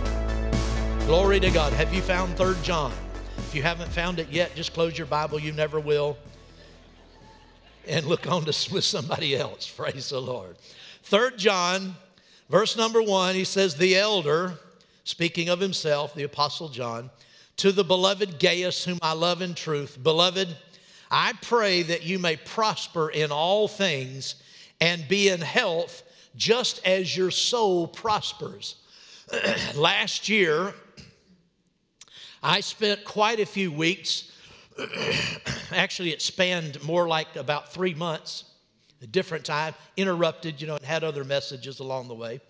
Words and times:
Glory 1.08 1.42
to 1.42 1.52
God. 1.52 1.74
Have 1.74 1.94
you 1.94 2.02
found 2.02 2.38
3 2.38 2.56
John? 2.64 2.94
If 3.38 3.54
you 3.54 3.64
haven't 3.64 3.92
found 3.92 4.18
it 4.18 4.30
yet, 4.30 4.56
just 4.56 4.74
close 4.74 4.98
your 4.98 5.08
Bible. 5.08 5.40
You 5.40 5.52
never 5.52 5.78
will. 5.78 6.18
And 7.86 8.06
look 8.06 8.32
on 8.32 8.46
to 8.46 8.74
with 8.74 8.86
somebody 8.86 9.36
else. 9.36 9.70
Praise 9.70 10.08
the 10.08 10.22
Lord. 10.22 10.56
3 11.04 11.32
John 11.36 11.98
Verse 12.50 12.77
number 12.77 13.02
one, 13.02 13.35
he 13.35 13.44
says, 13.44 13.76
The 13.76 13.95
elder, 13.95 14.59
speaking 15.04 15.49
of 15.49 15.59
himself, 15.59 16.13
the 16.13 16.23
Apostle 16.23 16.70
John, 16.70 17.09
to 17.58 17.71
the 17.71 17.84
beloved 17.84 18.40
Gaius, 18.40 18.85
whom 18.85 18.99
I 19.02 19.13
love 19.13 19.41
in 19.41 19.55
truth. 19.55 19.98
Beloved, 20.02 20.55
I 21.09 21.34
pray 21.41 21.81
that 21.84 22.04
you 22.04 22.20
may 22.20 22.35
prosper 22.35 23.09
in 23.09 23.31
all 23.31 23.68
things 23.68 24.35
and 24.80 25.08
be 25.08 25.30
in 25.30 25.41
health 25.41 26.04
just 26.35 26.85
as 26.85 27.16
your 27.16 27.31
soul 27.31 27.88
prospers. 27.88 28.76
Last 29.76 30.30
year, 30.30 30.73
I 32.43 32.59
spent 32.59 33.05
quite 33.05 33.40
a 33.40 33.46
few 33.46 33.71
weeks, 33.71 34.32
actually, 35.71 36.12
it 36.12 36.21
spanned 36.21 36.84
more 36.84 37.07
like 37.07 37.35
about 37.35 37.73
three 37.73 37.93
months 37.96 38.43
a 39.02 39.08
different 39.08 39.45
time, 39.45 39.73
interrupted, 39.98 40.62
you 40.62 40.67
know, 40.67 40.76
and 40.76 40.85
had 40.85 41.04
other 41.04 41.23
messages 41.23 41.80
along 41.80 42.08
the 42.08 42.16
way. 42.16 42.41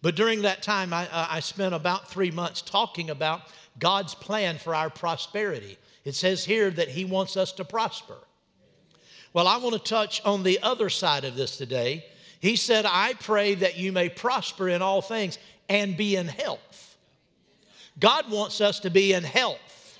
But 0.00 0.14
during 0.14 0.42
that 0.42 0.62
time, 0.62 0.92
I, 0.92 1.08
uh, 1.08 1.26
I 1.30 1.40
spent 1.40 1.74
about 1.74 2.08
three 2.08 2.30
months 2.30 2.62
talking 2.62 3.10
about 3.10 3.42
God's 3.78 4.14
plan 4.14 4.58
for 4.58 4.74
our 4.74 4.90
prosperity. 4.90 5.76
It 6.04 6.14
says 6.14 6.44
here 6.44 6.70
that 6.70 6.88
He 6.88 7.04
wants 7.04 7.36
us 7.36 7.52
to 7.52 7.64
prosper. 7.64 8.16
Well, 9.32 9.46
I 9.46 9.58
want 9.58 9.74
to 9.74 9.80
touch 9.80 10.24
on 10.24 10.42
the 10.42 10.60
other 10.62 10.88
side 10.88 11.24
of 11.24 11.36
this 11.36 11.56
today. 11.56 12.06
He 12.40 12.56
said, 12.56 12.86
I 12.86 13.14
pray 13.14 13.54
that 13.56 13.76
you 13.76 13.92
may 13.92 14.08
prosper 14.08 14.68
in 14.68 14.80
all 14.82 15.02
things 15.02 15.38
and 15.68 15.96
be 15.96 16.16
in 16.16 16.28
health. 16.28 16.96
God 17.98 18.30
wants 18.30 18.60
us 18.60 18.80
to 18.80 18.90
be 18.90 19.12
in 19.12 19.24
health. 19.24 19.98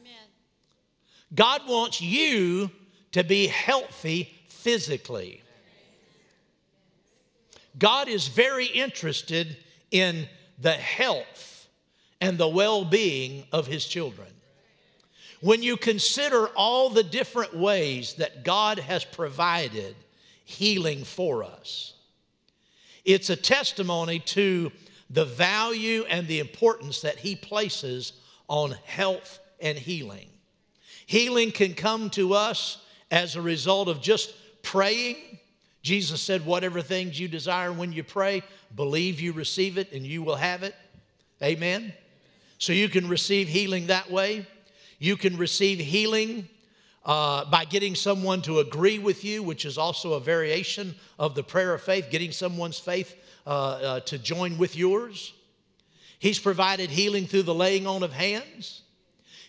Amen. 0.00 0.28
God 1.34 1.62
wants 1.68 2.00
you 2.00 2.70
to 3.12 3.22
be 3.22 3.46
healthy 3.46 4.35
physically. 4.66 5.40
God 7.78 8.08
is 8.08 8.26
very 8.26 8.66
interested 8.66 9.56
in 9.92 10.28
the 10.58 10.72
health 10.72 11.68
and 12.20 12.36
the 12.36 12.48
well 12.48 12.84
being 12.84 13.44
of 13.52 13.68
His 13.68 13.84
children. 13.84 14.26
When 15.40 15.62
you 15.62 15.76
consider 15.76 16.48
all 16.56 16.90
the 16.90 17.04
different 17.04 17.56
ways 17.56 18.14
that 18.14 18.42
God 18.42 18.80
has 18.80 19.04
provided 19.04 19.94
healing 20.44 21.04
for 21.04 21.44
us, 21.44 21.94
it's 23.04 23.30
a 23.30 23.36
testimony 23.36 24.18
to 24.18 24.72
the 25.08 25.26
value 25.26 26.04
and 26.10 26.26
the 26.26 26.40
importance 26.40 27.02
that 27.02 27.20
He 27.20 27.36
places 27.36 28.14
on 28.48 28.74
health 28.84 29.38
and 29.60 29.78
healing. 29.78 30.26
Healing 31.06 31.52
can 31.52 31.74
come 31.74 32.10
to 32.10 32.34
us 32.34 32.78
as 33.12 33.36
a 33.36 33.40
result 33.40 33.86
of 33.86 34.02
just 34.02 34.34
praying. 34.66 35.16
Jesus 35.82 36.20
said, 36.20 36.44
Whatever 36.44 36.82
things 36.82 37.18
you 37.18 37.28
desire 37.28 37.72
when 37.72 37.92
you 37.92 38.02
pray, 38.02 38.42
believe 38.74 39.20
you 39.20 39.32
receive 39.32 39.78
it 39.78 39.92
and 39.92 40.04
you 40.04 40.22
will 40.22 40.36
have 40.36 40.62
it. 40.62 40.74
Amen. 41.42 41.94
So 42.58 42.72
you 42.72 42.88
can 42.88 43.08
receive 43.08 43.48
healing 43.48 43.86
that 43.86 44.10
way. 44.10 44.46
You 44.98 45.16
can 45.16 45.36
receive 45.36 45.78
healing 45.78 46.48
uh, 47.04 47.44
by 47.44 47.64
getting 47.64 47.94
someone 47.94 48.42
to 48.42 48.58
agree 48.58 48.98
with 48.98 49.24
you, 49.24 49.42
which 49.42 49.64
is 49.64 49.78
also 49.78 50.14
a 50.14 50.20
variation 50.20 50.94
of 51.18 51.34
the 51.34 51.42
prayer 51.42 51.72
of 51.72 51.82
faith, 51.82 52.08
getting 52.10 52.32
someone's 52.32 52.78
faith 52.78 53.14
uh, 53.46 53.50
uh, 53.50 54.00
to 54.00 54.18
join 54.18 54.58
with 54.58 54.74
yours. 54.74 55.32
He's 56.18 56.40
provided 56.40 56.90
healing 56.90 57.26
through 57.26 57.44
the 57.44 57.54
laying 57.54 57.86
on 57.86 58.02
of 58.02 58.12
hands. 58.12 58.82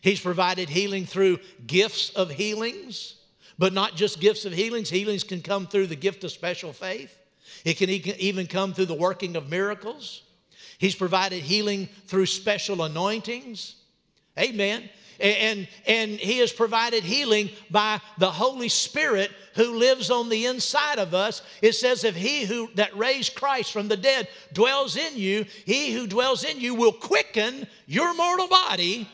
He's 0.02 0.20
provided 0.20 0.70
healing 0.70 1.06
through 1.06 1.40
gifts 1.66 2.12
of 2.12 2.30
healings. 2.30 3.16
But 3.59 3.73
not 3.73 3.95
just 3.95 4.19
gifts 4.19 4.45
of 4.45 4.53
healings, 4.53 4.90
healings 4.90 5.23
can 5.23 5.41
come 5.41 5.68
through 5.68 5.88
the 5.88 5.95
gift 5.95 6.23
of 6.23 6.31
special 6.31 6.73
faith. 6.73 7.18
It 7.66 7.78
can 7.78 7.90
even 7.90 8.47
come 8.47 8.73
through 8.73 8.85
the 8.85 8.94
working 8.94 9.35
of 9.35 9.50
miracles. 9.50 10.22
He's 10.78 10.95
provided 10.95 11.41
healing 11.41 11.90
through 12.06 12.28
special 12.28 12.84
anointings. 12.84 13.75
Amen. 14.38 14.90
And, 15.19 15.67
and 15.88 16.12
he 16.12 16.38
has 16.40 16.51
provided 16.51 17.03
healing 17.03 17.50
by 17.72 18.00
the 18.19 18.29
Holy 18.29 18.69
Spirit 18.69 19.31
who 19.56 19.78
lives 19.78 20.12
on 20.12 20.29
the 20.29 20.46
inside 20.46 21.00
of 21.00 21.16
us. 21.16 21.41
It 21.63 21.73
says, 21.73 22.03
if 22.03 22.16
he 22.16 22.46
who 22.46 22.69
that 22.75 22.96
raised 22.96 23.34
Christ 23.34 23.72
from 23.72 23.88
the 23.88 23.97
dead 23.97 24.28
dwells 24.53 24.96
in 24.96 25.17
you, 25.17 25.46
he 25.66 25.91
who 25.91 26.06
dwells 26.06 26.44
in 26.44 26.59
you 26.59 26.75
will 26.75 26.91
quicken 26.91 27.66
your 27.88 28.13
mortal 28.13 28.47
body 28.47 29.09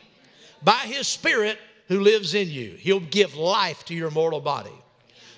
by 0.62 0.80
his 0.80 1.08
spirit 1.08 1.58
who 1.88 2.00
lives 2.00 2.34
in 2.34 2.50
you. 2.50 2.72
He'll 2.72 3.00
give 3.00 3.36
life 3.36 3.86
to 3.86 3.94
your 3.94 4.12
mortal 4.12 4.42
body. 4.42 4.72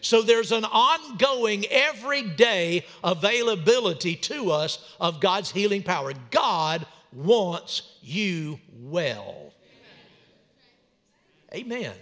So 0.02 0.22
there's 0.22 0.52
an 0.52 0.66
ongoing, 0.66 1.66
everyday 1.72 2.86
availability 3.04 4.16
to 4.16 4.52
us 4.52 4.96
of 5.00 5.20
God's 5.20 5.52
healing 5.52 5.82
power. 5.82 6.14
God 6.30 6.86
wants 7.12 7.98
you 8.02 8.60
well. 8.72 9.52
Amen. 11.54 11.94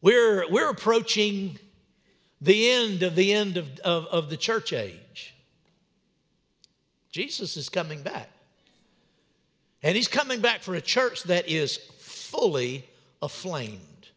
We're, 0.00 0.50
we're 0.50 0.70
approaching 0.70 1.58
the 2.40 2.70
end 2.70 3.02
of 3.02 3.14
the 3.14 3.32
end 3.32 3.56
of, 3.58 3.78
of, 3.80 4.06
of 4.06 4.30
the 4.30 4.36
church 4.36 4.72
age. 4.72 5.34
Jesus 7.12 7.56
is 7.56 7.68
coming 7.68 8.02
back. 8.02 8.30
And 9.82 9.96
he's 9.96 10.08
coming 10.08 10.40
back 10.40 10.62
for 10.62 10.74
a 10.74 10.80
church 10.80 11.22
that 11.24 11.48
is 11.48 11.76
fully 11.98 12.84
aflamed, 13.22 14.08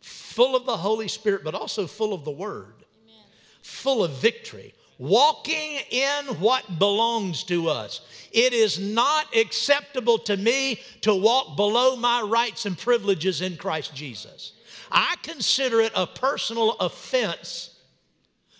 full 0.00 0.54
of 0.54 0.66
the 0.66 0.78
Holy 0.78 1.08
Spirit, 1.08 1.42
but 1.42 1.54
also 1.54 1.86
full 1.86 2.12
of 2.12 2.24
the 2.24 2.30
Word, 2.30 2.74
Amen. 3.04 3.24
full 3.62 4.04
of 4.04 4.12
victory, 4.12 4.72
walking 4.98 5.78
in 5.90 6.26
what 6.38 6.78
belongs 6.78 7.42
to 7.44 7.68
us. 7.68 8.02
It 8.30 8.52
is 8.52 8.78
not 8.78 9.34
acceptable 9.34 10.18
to 10.20 10.36
me 10.36 10.80
to 11.00 11.14
walk 11.14 11.56
below 11.56 11.96
my 11.96 12.22
rights 12.22 12.64
and 12.64 12.78
privileges 12.78 13.40
in 13.40 13.56
Christ 13.56 13.94
Jesus. 13.94 14.52
I 14.92 15.16
consider 15.22 15.80
it 15.80 15.92
a 15.96 16.06
personal 16.06 16.72
offense 16.74 17.78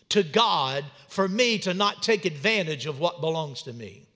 to 0.08 0.24
God 0.24 0.84
for 1.08 1.28
me 1.28 1.58
to 1.60 1.74
not 1.74 2.02
take 2.02 2.24
advantage 2.24 2.86
of 2.86 2.98
what 2.98 3.20
belongs 3.20 3.62
to 3.62 3.72
me 3.72 4.06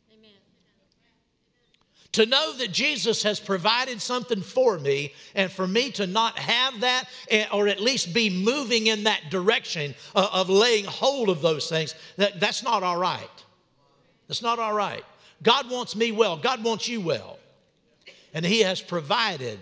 to 2.14 2.26
know 2.26 2.52
that 2.58 2.70
Jesus 2.70 3.24
has 3.24 3.40
provided 3.40 4.00
something 4.00 4.40
for 4.40 4.78
me, 4.78 5.12
and 5.34 5.50
for 5.50 5.66
me 5.66 5.90
to 5.92 6.06
not 6.06 6.38
have 6.38 6.80
that, 6.80 7.08
eh, 7.28 7.46
or 7.52 7.66
at 7.66 7.80
least 7.80 8.14
be 8.14 8.30
moving 8.30 8.86
in 8.86 9.04
that 9.04 9.30
direction 9.30 9.96
of 10.14 10.48
laying 10.48 10.84
hold 10.84 11.28
of 11.28 11.42
those 11.42 11.68
things, 11.68 11.94
that, 12.16 12.38
that's 12.38 12.62
not 12.62 12.84
all 12.84 12.96
right. 12.96 13.28
That's 14.28 14.42
not 14.42 14.60
all 14.60 14.72
right. 14.72 15.04
God 15.42 15.68
wants 15.68 15.96
me 15.96 16.12
well, 16.12 16.36
God 16.36 16.62
wants 16.62 16.86
you 16.86 17.00
well. 17.00 17.38
And 18.32 18.46
He 18.46 18.60
has 18.60 18.80
provided 18.80 19.58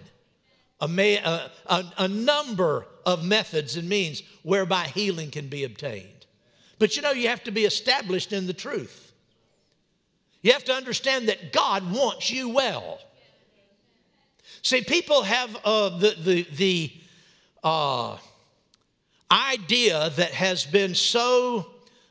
a, 0.79 0.87
a, 0.87 1.51
a, 1.67 1.85
a 1.99 2.09
number 2.09 2.87
of 3.07 3.25
methods 3.25 3.77
and 3.77 3.89
means 3.89 4.23
whereby 4.43 4.89
healing 4.89 5.31
can 5.31 5.49
be 5.49 5.65
obtained. 5.65 6.27
But 6.79 6.97
you 6.97 7.03
know, 7.03 7.13
you 7.13 7.29
have 7.29 7.45
to 7.45 7.51
be 7.51 7.65
established 7.65 8.31
in 8.31 8.47
the 8.47 8.53
truth. 8.53 9.02
You 10.43 10.53
have 10.53 10.65
to 10.65 10.75
understand 10.75 11.29
that 11.29 11.53
God 11.53 11.91
wants 11.91 12.31
you 12.31 12.49
well. 12.49 12.99
See, 14.63 14.83
people 14.83 15.23
have 15.23 15.57
uh, 15.65 15.99
the, 15.99 16.15
the, 16.19 16.47
the 16.55 16.93
uh, 17.65 18.17
idea 19.31 20.11
that 20.11 20.33
has 20.33 20.67
been 20.67 20.95
so 20.95 21.67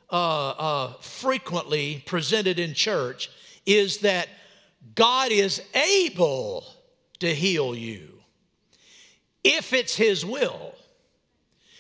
uh, 0.10 0.50
uh 0.50 0.94
frequently 1.00 2.04
presented 2.06 2.60
in 2.60 2.74
church 2.74 3.30
is 3.66 4.00
that 4.00 4.28
God 4.96 5.32
is 5.32 5.62
able 5.74 6.66
to 7.20 7.34
heal 7.34 7.74
you 7.76 8.22
if 9.44 9.72
it's 9.72 9.96
His 9.96 10.26
will. 10.26 10.76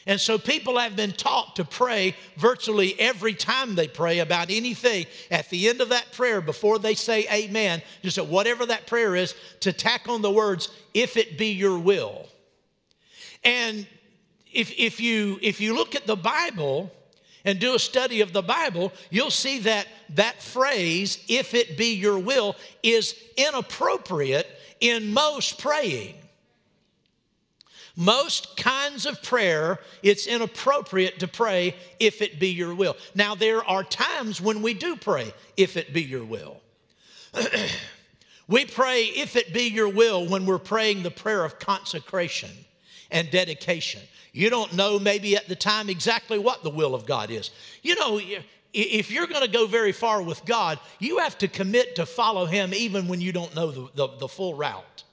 And 0.05 0.19
so 0.19 0.37
people 0.37 0.79
have 0.79 0.95
been 0.95 1.11
taught 1.11 1.55
to 1.57 1.63
pray 1.63 2.15
virtually 2.35 2.99
every 2.99 3.33
time 3.33 3.75
they 3.75 3.87
pray 3.87 4.19
about 4.19 4.49
anything. 4.49 5.05
At 5.29 5.49
the 5.49 5.69
end 5.69 5.79
of 5.79 5.89
that 5.89 6.11
prayer, 6.11 6.41
before 6.41 6.79
they 6.79 6.95
say 6.95 7.27
amen, 7.31 7.81
just 8.01 8.17
whatever 8.17 8.65
that 8.65 8.87
prayer 8.87 9.15
is, 9.15 9.35
to 9.59 9.71
tack 9.71 10.07
on 10.09 10.21
the 10.21 10.31
words, 10.31 10.69
if 10.93 11.17
it 11.17 11.37
be 11.37 11.51
your 11.51 11.77
will. 11.77 12.27
And 13.43 13.85
if, 14.51 14.73
if, 14.77 14.99
you, 14.99 15.37
if 15.41 15.61
you 15.61 15.75
look 15.75 15.95
at 15.95 16.07
the 16.07 16.15
Bible, 16.15 16.91
and 17.43 17.59
do 17.59 17.75
a 17.75 17.79
study 17.79 18.21
of 18.21 18.33
the 18.33 18.41
Bible, 18.41 18.93
you'll 19.09 19.31
see 19.31 19.59
that 19.59 19.87
that 20.09 20.41
phrase, 20.41 21.23
if 21.27 21.53
it 21.53 21.77
be 21.77 21.95
your 21.95 22.19
will, 22.19 22.55
is 22.83 23.15
inappropriate 23.35 24.47
in 24.79 25.13
most 25.13 25.59
praying. 25.59 26.20
Most 28.01 28.57
kinds 28.57 29.05
of 29.05 29.21
prayer, 29.21 29.77
it's 30.01 30.25
inappropriate 30.25 31.19
to 31.19 31.27
pray 31.27 31.75
if 31.99 32.23
it 32.23 32.39
be 32.39 32.47
your 32.47 32.73
will. 32.73 32.97
Now, 33.13 33.35
there 33.35 33.63
are 33.63 33.83
times 33.83 34.41
when 34.41 34.63
we 34.63 34.73
do 34.73 34.95
pray 34.95 35.31
if 35.55 35.77
it 35.77 35.93
be 35.93 36.01
your 36.01 36.25
will. 36.25 36.61
we 38.47 38.65
pray 38.65 39.03
if 39.03 39.35
it 39.35 39.53
be 39.53 39.69
your 39.69 39.87
will 39.87 40.27
when 40.27 40.47
we're 40.47 40.57
praying 40.57 41.03
the 41.03 41.11
prayer 41.11 41.45
of 41.45 41.59
consecration 41.59 42.49
and 43.11 43.29
dedication. 43.29 44.01
You 44.33 44.49
don't 44.49 44.73
know 44.73 44.97
maybe 44.97 45.35
at 45.35 45.47
the 45.47 45.55
time 45.55 45.87
exactly 45.87 46.39
what 46.39 46.63
the 46.63 46.71
will 46.71 46.95
of 46.95 47.05
God 47.05 47.29
is. 47.29 47.51
You 47.83 47.93
know, 47.97 48.19
if 48.73 49.11
you're 49.11 49.27
going 49.27 49.45
to 49.45 49.47
go 49.47 49.67
very 49.67 49.91
far 49.91 50.23
with 50.23 50.43
God, 50.45 50.79
you 50.97 51.19
have 51.19 51.37
to 51.37 51.47
commit 51.47 51.95
to 51.97 52.07
follow 52.07 52.47
Him 52.47 52.73
even 52.73 53.07
when 53.07 53.21
you 53.21 53.31
don't 53.31 53.53
know 53.53 53.69
the, 53.69 53.89
the, 53.93 54.07
the 54.21 54.27
full 54.27 54.55
route. 54.55 55.03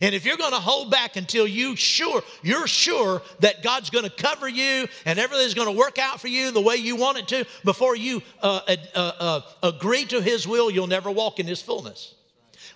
And 0.00 0.14
if 0.14 0.24
you're 0.24 0.38
going 0.38 0.52
to 0.52 0.60
hold 0.60 0.90
back 0.90 1.16
until 1.16 1.46
you 1.46 1.76
sure 1.76 2.22
you're 2.42 2.66
sure 2.66 3.20
that 3.40 3.62
God's 3.62 3.90
going 3.90 4.04
to 4.04 4.10
cover 4.10 4.48
you 4.48 4.88
and 5.04 5.18
everything's 5.18 5.54
going 5.54 5.68
to 5.68 5.78
work 5.78 5.98
out 5.98 6.20
for 6.20 6.28
you 6.28 6.50
the 6.50 6.60
way 6.60 6.76
you 6.76 6.96
want 6.96 7.18
it 7.18 7.28
to, 7.28 7.44
before 7.64 7.94
you 7.94 8.22
uh, 8.42 8.60
uh, 8.94 9.12
uh, 9.20 9.40
agree 9.62 10.06
to 10.06 10.22
His 10.22 10.48
will, 10.48 10.70
you'll 10.70 10.86
never 10.86 11.10
walk 11.10 11.38
in 11.38 11.46
His 11.46 11.60
fullness. 11.60 12.14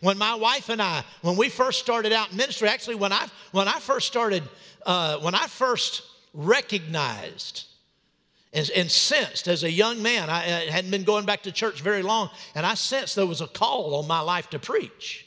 When 0.00 0.18
my 0.18 0.34
wife 0.34 0.68
and 0.68 0.82
I, 0.82 1.02
when 1.22 1.36
we 1.36 1.48
first 1.48 1.80
started 1.80 2.12
out 2.12 2.30
in 2.30 2.36
ministry, 2.36 2.68
actually 2.68 2.96
when 2.96 3.12
I 3.12 3.26
when 3.52 3.68
I 3.68 3.78
first 3.78 4.06
started, 4.06 4.42
uh, 4.84 5.18
when 5.18 5.34
I 5.34 5.46
first 5.46 6.02
recognized 6.34 7.64
and, 8.52 8.68
and, 8.70 8.90
sensed 8.90 9.48
as 9.48 9.64
a 9.64 9.70
young 9.70 10.02
man, 10.02 10.28
I, 10.28 10.42
I 10.44 10.70
hadn't 10.70 10.90
been 10.90 11.04
going 11.04 11.24
back 11.24 11.42
to 11.44 11.52
church 11.52 11.80
very 11.80 12.02
long, 12.02 12.28
and 12.54 12.66
I 12.66 12.74
sensed 12.74 13.16
there 13.16 13.24
was 13.24 13.40
a 13.40 13.46
call 13.46 13.94
on 13.94 14.06
my 14.06 14.20
life 14.20 14.50
to 14.50 14.58
preach. 14.58 15.23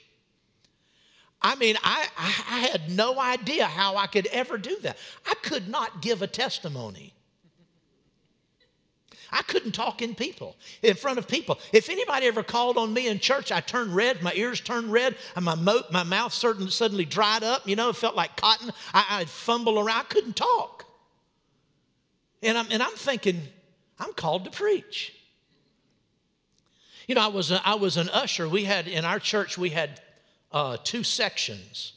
I 1.48 1.56
mean, 1.56 1.78
I, 1.82 2.08
I 2.18 2.60
had 2.60 2.92
no 2.92 3.22
idea 3.22 3.68
how 3.68 3.96
I 3.96 4.08
could 4.08 4.28
ever 4.28 4.58
do 4.58 4.78
that. 4.82 4.98
I 5.26 5.34
could 5.36 5.70
not 5.70 6.02
give 6.02 6.22
a 6.22 6.28
testimony. 6.28 7.14
I 9.32 9.44
couldn't 9.44 9.72
talk 9.72 10.02
in 10.02 10.14
people, 10.14 10.58
in 10.82 10.96
front 10.96 11.20
of 11.20 11.28
people. 11.30 11.58
If 11.72 11.90
anybody 11.90 12.26
ever 12.26 12.44
called 12.44 12.78
on 12.78 12.94
me 12.94 13.08
in 13.08 13.20
church, 13.20 13.50
I 13.50 13.62
turned 13.62 13.96
red, 13.96 14.22
my 14.22 14.34
ears 14.34 14.60
turned 14.60 14.92
red, 14.92 15.16
and 15.38 15.46
my, 15.46 15.56
mo- 15.56 15.86
my 15.90 16.04
mouth 16.04 16.34
certain, 16.34 16.70
suddenly 16.70 17.06
dried 17.06 17.44
up. 17.44 17.66
You 17.66 17.78
know, 17.78 17.88
it 17.88 17.96
felt 17.96 18.18
like 18.18 18.36
cotton. 18.36 18.72
I, 18.94 19.06
I'd 19.12 19.30
fumble 19.30 19.80
around, 19.80 20.00
I 20.00 20.04
couldn't 20.04 20.36
talk. 20.36 20.84
And 22.44 22.58
I'm, 22.58 22.68
and 22.72 22.84
I'm 22.84 22.96
thinking, 22.96 23.42
I'm 24.00 24.12
called 24.12 24.44
to 24.44 24.52
preach. 24.52 25.14
You 27.08 27.16
know, 27.16 27.22
I 27.22 27.28
was, 27.28 27.52
a, 27.52 27.66
I 27.66 27.76
was 27.76 27.96
an 27.96 28.10
usher. 28.10 28.50
We 28.50 28.66
had, 28.66 28.90
in 28.90 29.06
our 29.06 29.20
church, 29.20 29.58
we 29.58 29.70
had 29.70 30.02
uh, 30.52 30.78
two 30.84 31.04
sections 31.04 31.94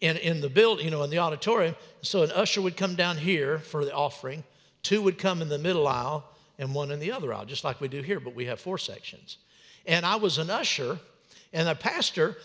in, 0.00 0.16
in 0.16 0.40
the 0.40 0.48
building, 0.48 0.84
you 0.84 0.90
know, 0.90 1.02
in 1.02 1.10
the 1.10 1.18
auditorium. 1.18 1.74
So 2.02 2.22
an 2.22 2.30
usher 2.32 2.62
would 2.62 2.76
come 2.76 2.94
down 2.94 3.18
here 3.18 3.58
for 3.58 3.84
the 3.84 3.94
offering, 3.94 4.44
two 4.82 5.02
would 5.02 5.18
come 5.18 5.42
in 5.42 5.48
the 5.48 5.58
middle 5.58 5.88
aisle, 5.88 6.24
and 6.58 6.74
one 6.74 6.90
in 6.90 7.00
the 7.00 7.12
other 7.12 7.32
aisle, 7.32 7.44
just 7.44 7.64
like 7.64 7.80
we 7.80 7.88
do 7.88 8.02
here, 8.02 8.20
but 8.20 8.34
we 8.34 8.46
have 8.46 8.60
four 8.60 8.78
sections. 8.78 9.38
And 9.86 10.04
I 10.04 10.16
was 10.16 10.38
an 10.38 10.50
usher, 10.50 10.98
and 11.52 11.68
the 11.68 11.74
pastor, 11.74 12.36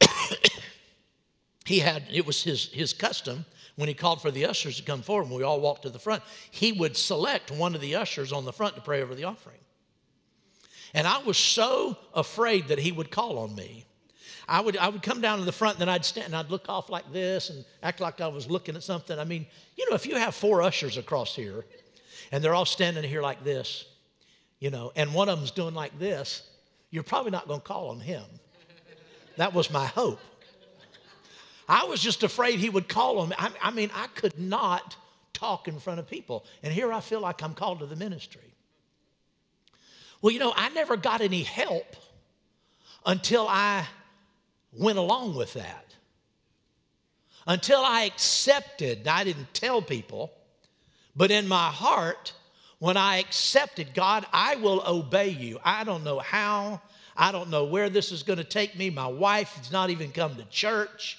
he 1.64 1.80
had, 1.80 2.04
it 2.10 2.26
was 2.26 2.42
his, 2.42 2.66
his 2.72 2.92
custom 2.92 3.44
when 3.76 3.88
he 3.88 3.94
called 3.94 4.20
for 4.20 4.30
the 4.30 4.46
ushers 4.46 4.76
to 4.76 4.82
come 4.82 5.02
forward 5.02 5.28
and 5.28 5.36
we 5.36 5.42
all 5.42 5.60
walked 5.60 5.82
to 5.82 5.90
the 5.90 5.98
front, 5.98 6.22
he 6.50 6.72
would 6.72 6.96
select 6.96 7.50
one 7.50 7.74
of 7.74 7.80
the 7.80 7.94
ushers 7.94 8.32
on 8.32 8.44
the 8.44 8.52
front 8.52 8.74
to 8.74 8.80
pray 8.80 9.02
over 9.02 9.14
the 9.14 9.24
offering. 9.24 9.58
And 10.94 11.06
I 11.06 11.18
was 11.18 11.38
so 11.38 11.96
afraid 12.12 12.68
that 12.68 12.78
he 12.78 12.92
would 12.92 13.10
call 13.10 13.38
on 13.38 13.54
me 13.54 13.86
I 14.52 14.60
would, 14.60 14.76
I 14.76 14.90
would 14.90 15.02
come 15.02 15.22
down 15.22 15.38
to 15.38 15.46
the 15.46 15.50
front 15.50 15.76
and 15.76 15.80
then 15.80 15.88
I'd 15.88 16.04
stand 16.04 16.26
and 16.26 16.36
I'd 16.36 16.50
look 16.50 16.68
off 16.68 16.90
like 16.90 17.10
this 17.10 17.48
and 17.48 17.64
act 17.82 18.00
like 18.00 18.20
I 18.20 18.28
was 18.28 18.50
looking 18.50 18.76
at 18.76 18.82
something. 18.82 19.18
I 19.18 19.24
mean, 19.24 19.46
you 19.78 19.88
know, 19.88 19.96
if 19.96 20.04
you 20.04 20.14
have 20.16 20.34
four 20.34 20.60
ushers 20.60 20.98
across 20.98 21.34
here 21.34 21.64
and 22.30 22.44
they're 22.44 22.54
all 22.54 22.66
standing 22.66 23.02
here 23.02 23.22
like 23.22 23.42
this, 23.44 23.86
you 24.58 24.68
know, 24.68 24.92
and 24.94 25.14
one 25.14 25.30
of 25.30 25.38
them's 25.38 25.52
doing 25.52 25.72
like 25.72 25.98
this, 25.98 26.46
you're 26.90 27.02
probably 27.02 27.30
not 27.30 27.48
going 27.48 27.60
to 27.60 27.66
call 27.66 27.88
on 27.88 28.00
him. 28.00 28.24
That 29.38 29.54
was 29.54 29.70
my 29.70 29.86
hope. 29.86 30.20
I 31.66 31.84
was 31.84 32.02
just 32.02 32.22
afraid 32.22 32.58
he 32.58 32.68
would 32.68 32.90
call 32.90 33.20
on 33.20 33.30
me. 33.30 33.36
I, 33.38 33.52
I 33.62 33.70
mean, 33.70 33.90
I 33.94 34.08
could 34.08 34.38
not 34.38 34.96
talk 35.32 35.66
in 35.66 35.80
front 35.80 35.98
of 35.98 36.06
people. 36.06 36.44
And 36.62 36.74
here 36.74 36.92
I 36.92 37.00
feel 37.00 37.20
like 37.20 37.42
I'm 37.42 37.54
called 37.54 37.78
to 37.78 37.86
the 37.86 37.96
ministry. 37.96 38.52
Well, 40.20 40.30
you 40.30 40.38
know, 40.38 40.52
I 40.54 40.68
never 40.68 40.98
got 40.98 41.22
any 41.22 41.42
help 41.42 41.96
until 43.06 43.48
I 43.48 43.86
went 44.72 44.98
along 44.98 45.34
with 45.34 45.54
that. 45.54 45.94
Until 47.46 47.80
I 47.80 48.04
accepted, 48.04 49.06
I 49.08 49.24
didn't 49.24 49.52
tell 49.52 49.82
people, 49.82 50.32
but 51.16 51.30
in 51.30 51.48
my 51.48 51.68
heart, 51.68 52.32
when 52.78 52.96
I 52.96 53.18
accepted, 53.18 53.94
God, 53.94 54.26
I 54.32 54.56
will 54.56 54.82
obey 54.86 55.28
you. 55.28 55.58
I 55.64 55.84
don't 55.84 56.04
know 56.04 56.18
how, 56.18 56.80
I 57.16 57.32
don't 57.32 57.50
know 57.50 57.64
where 57.64 57.90
this 57.90 58.12
is 58.12 58.22
going 58.22 58.38
to 58.38 58.44
take 58.44 58.76
me. 58.76 58.90
My 58.90 59.06
wife 59.06 59.54
has 59.56 59.72
not 59.72 59.90
even 59.90 60.12
come 60.12 60.36
to 60.36 60.44
church, 60.46 61.18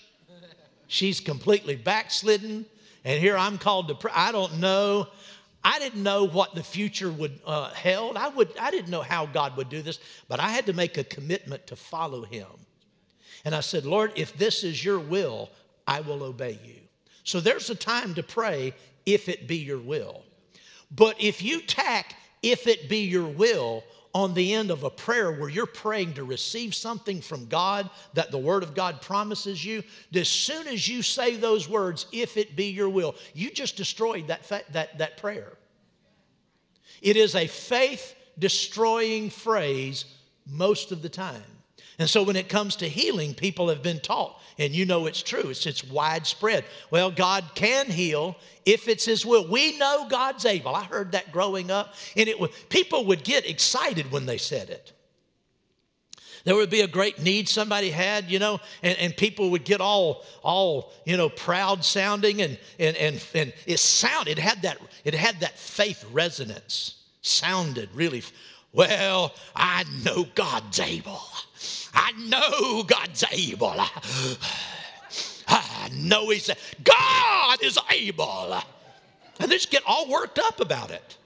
she's 0.88 1.20
completely 1.20 1.76
backslidden. 1.76 2.66
And 3.06 3.20
here 3.20 3.36
I'm 3.36 3.58
called 3.58 3.90
to 3.90 3.96
pray. 3.96 4.14
I 4.16 4.32
don't 4.32 4.60
know. 4.60 5.08
I 5.62 5.80
didn't 5.80 6.04
know 6.04 6.26
what 6.26 6.56
the 6.56 6.64
future 6.64 7.12
would 7.12 7.40
uh, 7.46 7.70
held. 7.72 8.16
I 8.16 8.30
would. 8.30 8.58
I 8.58 8.72
didn't 8.72 8.92
know 8.92 9.02
how 9.02 9.26
God 9.26 9.58
would 9.58 9.70
do 9.70 9.82
this, 9.82 10.00
but 10.30 10.40
I 10.40 10.50
had 10.50 10.66
to 10.68 10.74
make 10.74 10.98
a 10.98 11.04
commitment 11.04 11.68
to 11.68 11.76
follow 11.76 12.24
Him. 12.24 12.48
And 13.46 13.54
I 13.54 13.60
said, 13.60 13.86
Lord, 13.86 14.12
if 14.16 14.38
this 14.38 14.64
is 14.64 14.84
your 14.84 15.00
will, 15.00 15.50
I 15.88 16.00
will 16.02 16.24
obey 16.24 16.60
you. 16.64 16.80
So 17.24 17.40
there's 17.40 17.70
a 17.70 17.76
time 17.76 18.14
to 18.16 18.24
pray 18.24 18.74
if 19.06 19.28
it 19.28 19.48
be 19.48 19.58
your 19.58 19.80
will. 19.80 20.24
But 20.92 21.22
if 21.22 21.42
you 21.42 21.62
tack 21.62 22.16
if 22.44 22.68
it 22.68 22.90
be 22.90 23.06
your 23.06 23.26
will 23.26 23.84
on 24.14 24.36
the 24.36 24.54
end 24.54 24.70
of 24.70 24.84
a 24.84 24.90
prayer 24.90 25.32
where 25.32 25.50
you're 25.50 25.66
praying 25.66 26.14
to 26.14 26.24
receive 26.24 26.76
something 26.76 27.22
from 27.22 27.48
God 27.48 27.90
that 28.14 28.30
the 28.30 28.38
Word 28.38 28.62
of 28.62 28.76
God 28.76 29.02
promises 29.02 29.66
you, 29.66 29.82
as 30.14 30.28
soon 30.28 30.68
as 30.68 30.88
you 30.88 31.02
say 31.02 31.36
those 31.36 31.68
words, 31.68 32.06
if 32.12 32.38
it 32.38 32.56
be 32.56 32.66
your 32.66 32.90
will, 32.90 33.16
you 33.34 33.50
just 33.50 33.76
destroyed 33.78 34.28
that, 34.28 34.48
that, 34.74 34.98
that 35.00 35.18
prayer. 35.18 35.54
It 37.02 37.18
is 37.18 37.34
a 37.34 37.48
faith 37.48 38.14
destroying 38.38 39.30
phrase 39.30 40.06
most 40.46 40.92
of 40.92 41.02
the 41.02 41.10
time. 41.10 41.42
And 42.00 42.10
so 42.10 42.24
when 42.24 42.36
it 42.36 42.50
comes 42.50 42.76
to 42.78 42.90
healing, 42.90 43.34
people 43.34 43.70
have 43.70 43.84
been 43.84 44.00
taught, 44.00 44.40
and 44.58 44.74
you 44.74 44.86
know 44.86 45.06
it's 45.06 45.22
true, 45.22 45.50
it's, 45.50 45.66
it's 45.66 45.84
widespread. 45.84 46.66
Well, 46.90 47.12
God 47.12 47.44
can 47.54 47.88
heal 47.88 48.36
if 48.66 48.88
it's 48.88 49.06
His 49.06 49.26
will. 49.26 49.48
We 49.48 49.78
know 49.78 50.08
God's 50.10 50.46
able. 50.46 50.76
I 50.76 50.84
heard 50.84 51.12
that 51.12 51.32
growing 51.32 51.70
up, 51.70 51.94
and 52.16 52.28
it 52.28 52.40
would, 52.40 52.52
people 52.70 53.06
would 53.06 53.24
get 53.24 53.48
excited 53.48 54.12
when 54.12 54.26
they 54.26 54.38
said 54.38 54.70
it. 54.70 54.92
There 56.46 56.56
would 56.56 56.70
be 56.70 56.82
a 56.82 56.88
great 56.88 57.22
need 57.22 57.48
somebody 57.48 57.90
had, 57.90 58.30
you 58.30 58.38
know, 58.38 58.60
and, 58.82 58.98
and 58.98 59.16
people 59.16 59.52
would 59.52 59.64
get 59.64 59.80
all, 59.80 60.26
all, 60.42 60.92
you 61.06 61.16
know, 61.16 61.30
proud 61.30 61.86
sounding, 61.86 62.42
and, 62.42 62.58
and, 62.80 62.98
and, 62.98 63.26
and 63.34 63.54
it 63.66 63.80
sounded, 63.80 64.38
it 64.38 64.42
had 64.42 64.62
that, 64.64 64.78
it 65.06 65.14
had 65.14 65.40
that 65.40 65.58
faith 65.58 66.06
resonance, 66.12 67.02
sounded 67.22 67.90
really, 67.94 68.24
well, 68.74 69.34
I 69.56 69.86
know 70.04 70.26
God's 70.36 70.80
able. 70.80 71.22
I 71.94 72.12
know 72.14 72.84
God's 72.84 73.24
able. 73.32 73.76
I 75.48 75.90
know 75.94 76.30
He's 76.30 76.50
God 76.84 77.64
is 77.64 77.78
able. 77.92 78.58
And 79.40 79.52
they 79.52 79.56
just 79.56 79.72
get 79.72 79.84
all 79.86 80.10
worked 80.10 80.40
up 80.40 80.60
about 80.60 80.92
it. 80.92 81.18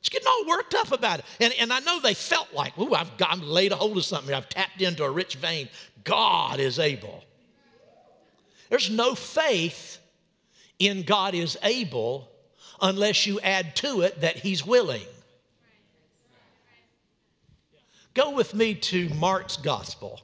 Just 0.00 0.12
getting 0.12 0.28
all 0.28 0.46
worked 0.46 0.74
up 0.74 0.92
about 0.92 1.20
it. 1.20 1.24
And, 1.40 1.54
and 1.58 1.72
I 1.72 1.80
know 1.80 1.98
they 1.98 2.12
felt 2.12 2.52
like, 2.52 2.76
ooh, 2.78 2.92
I've 2.92 3.16
got, 3.16 3.40
laid 3.40 3.72
a 3.72 3.76
hold 3.76 3.96
of 3.96 4.04
something. 4.04 4.34
I've 4.34 4.50
tapped 4.50 4.82
into 4.82 5.02
a 5.02 5.10
rich 5.10 5.36
vein. 5.36 5.70
God 6.04 6.60
is 6.60 6.78
able. 6.78 7.24
There's 8.68 8.90
no 8.90 9.14
faith 9.14 9.98
in 10.78 11.04
God 11.04 11.34
is 11.34 11.56
able 11.62 12.28
unless 12.82 13.26
you 13.26 13.40
add 13.40 13.74
to 13.76 14.02
it 14.02 14.20
that 14.20 14.36
He's 14.36 14.66
willing. 14.66 15.06
Go 18.14 18.30
with 18.30 18.54
me 18.54 18.74
to 18.74 19.08
Mark's 19.10 19.56
gospel 19.56 20.20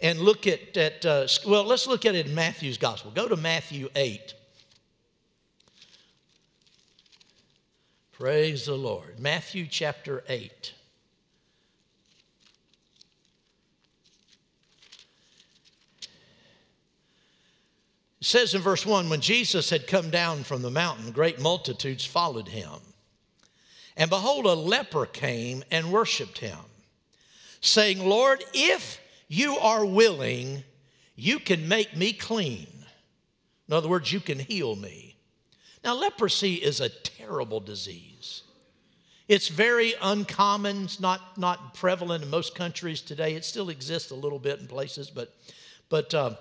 and 0.00 0.20
look 0.20 0.46
at, 0.46 0.76
at 0.76 1.04
uh, 1.06 1.26
well, 1.46 1.64
let's 1.64 1.86
look 1.86 2.04
at 2.04 2.14
it 2.14 2.26
in 2.26 2.34
Matthew's 2.34 2.78
gospel. 2.78 3.10
Go 3.10 3.28
to 3.28 3.36
Matthew 3.36 3.88
8. 3.96 4.34
Praise 8.12 8.66
the 8.66 8.76
Lord. 8.76 9.18
Matthew 9.18 9.66
chapter 9.66 10.22
8. 10.28 10.74
It 18.20 18.26
says 18.26 18.54
in 18.54 18.62
verse 18.62 18.86
1 18.86 19.08
When 19.08 19.20
Jesus 19.20 19.70
had 19.70 19.88
come 19.88 20.08
down 20.10 20.44
from 20.44 20.62
the 20.62 20.70
mountain, 20.70 21.10
great 21.10 21.40
multitudes 21.40 22.04
followed 22.04 22.46
him. 22.46 22.70
And 23.96 24.08
behold, 24.08 24.46
a 24.46 24.54
leper 24.54 25.06
came 25.06 25.64
and 25.70 25.90
worshiped 25.90 26.38
him, 26.38 26.58
saying, 27.62 28.04
Lord, 28.06 28.44
if 28.52 29.00
you 29.28 29.56
are 29.56 29.86
willing, 29.86 30.64
you 31.16 31.38
can 31.38 31.66
make 31.66 31.96
me 31.96 32.12
clean. 32.12 32.66
In 33.68 33.74
other 33.74 33.88
words, 33.88 34.12
you 34.12 34.20
can 34.20 34.38
heal 34.38 34.76
me. 34.76 35.16
Now, 35.82 35.94
leprosy 35.94 36.54
is 36.54 36.80
a 36.80 36.90
terrible 36.90 37.60
disease. 37.60 38.42
It's 39.28 39.48
very 39.48 39.94
uncommon, 40.02 40.84
it's 40.84 41.00
not, 41.00 41.38
not 41.38 41.74
prevalent 41.74 42.24
in 42.24 42.30
most 42.30 42.54
countries 42.54 43.00
today. 43.00 43.34
It 43.34 43.44
still 43.44 43.70
exists 43.70 44.10
a 44.10 44.16
little 44.16 44.38
bit 44.38 44.60
in 44.60 44.66
places, 44.66 45.08
but, 45.08 45.34
but 45.88 46.12
uh, 46.12 46.34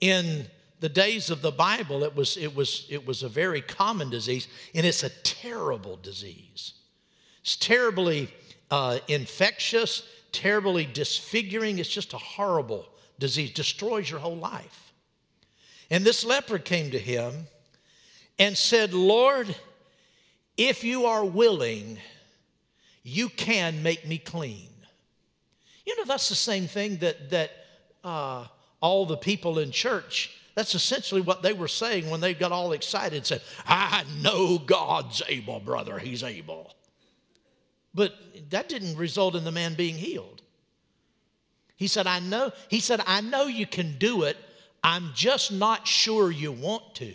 in 0.00 0.46
the 0.80 0.88
days 0.88 1.28
of 1.30 1.42
the 1.42 1.50
Bible, 1.50 2.04
it 2.04 2.14
was, 2.14 2.36
it, 2.36 2.54
was, 2.54 2.86
it 2.88 3.06
was 3.06 3.22
a 3.22 3.28
very 3.28 3.60
common 3.60 4.08
disease, 4.08 4.46
and 4.74 4.86
it's 4.86 5.02
a 5.02 5.10
terrible 5.10 5.96
disease. 5.96 6.74
It's 7.42 7.56
terribly 7.56 8.28
uh, 8.70 9.00
infectious, 9.08 10.04
terribly 10.32 10.86
disfiguring. 10.86 11.78
It's 11.78 11.88
just 11.88 12.12
a 12.12 12.18
horrible 12.18 12.88
disease, 13.18 13.52
destroys 13.52 14.10
your 14.10 14.20
whole 14.20 14.36
life. 14.36 14.92
And 15.90 16.04
this 16.04 16.24
leper 16.24 16.58
came 16.58 16.90
to 16.90 16.98
him 16.98 17.46
and 18.38 18.56
said, 18.56 18.92
Lord, 18.92 19.56
if 20.56 20.84
you 20.84 21.06
are 21.06 21.24
willing, 21.24 21.98
you 23.02 23.28
can 23.28 23.82
make 23.82 24.06
me 24.06 24.18
clean. 24.18 24.68
You 25.86 25.96
know, 25.96 26.04
that's 26.04 26.28
the 26.28 26.34
same 26.34 26.66
thing 26.66 26.98
that, 26.98 27.30
that 27.30 27.50
uh, 28.04 28.46
all 28.80 29.06
the 29.06 29.16
people 29.16 29.58
in 29.58 29.70
church, 29.70 30.36
that's 30.54 30.74
essentially 30.74 31.20
what 31.20 31.42
they 31.42 31.52
were 31.52 31.68
saying 31.68 32.10
when 32.10 32.20
they 32.20 32.34
got 32.34 32.52
all 32.52 32.72
excited 32.72 33.16
and 33.16 33.26
said, 33.26 33.42
I 33.66 34.04
know 34.22 34.58
God's 34.58 35.22
able, 35.28 35.60
brother, 35.60 35.98
he's 35.98 36.22
able. 36.22 36.74
But 37.98 38.14
that 38.50 38.68
didn't 38.68 38.96
result 38.96 39.34
in 39.34 39.42
the 39.42 39.50
man 39.50 39.74
being 39.74 39.96
healed. 39.96 40.40
He 41.74 41.88
said, 41.88 42.06
I 42.06 42.20
know, 42.20 42.52
he 42.68 42.78
said, 42.78 43.00
I 43.08 43.20
know 43.20 43.46
you 43.46 43.66
can 43.66 43.98
do 43.98 44.22
it. 44.22 44.36
I'm 44.84 45.10
just 45.16 45.50
not 45.50 45.88
sure 45.88 46.30
you 46.30 46.52
want 46.52 46.94
to. 46.94 47.12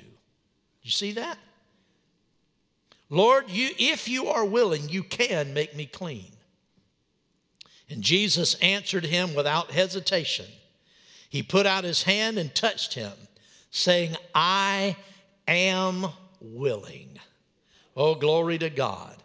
You 0.82 0.92
see 0.92 1.14
that? 1.14 1.38
Lord, 3.10 3.50
you, 3.50 3.70
if 3.80 4.10
you 4.10 4.28
are 4.28 4.44
willing, 4.44 4.90
you 4.90 5.04
can 5.04 5.54
make 5.54 5.74
me 5.74 5.86
clean. 5.86 6.34
And 7.90 8.02
Jesus 8.02 8.56
answered 8.56 9.06
him 9.06 9.36
without 9.36 9.72
hesitation. 9.72 10.48
He 11.30 11.44
put 11.44 11.66
out 11.66 11.86
his 11.86 12.04
hand 12.04 12.38
and 12.38 12.54
touched 12.54 12.96
him, 12.96 13.14
saying, 13.72 14.18
I 14.36 14.98
am 15.48 16.08
willing. 16.42 17.20
Oh, 17.96 18.16
glory 18.16 18.58
to 18.58 18.70
God. 18.70 19.16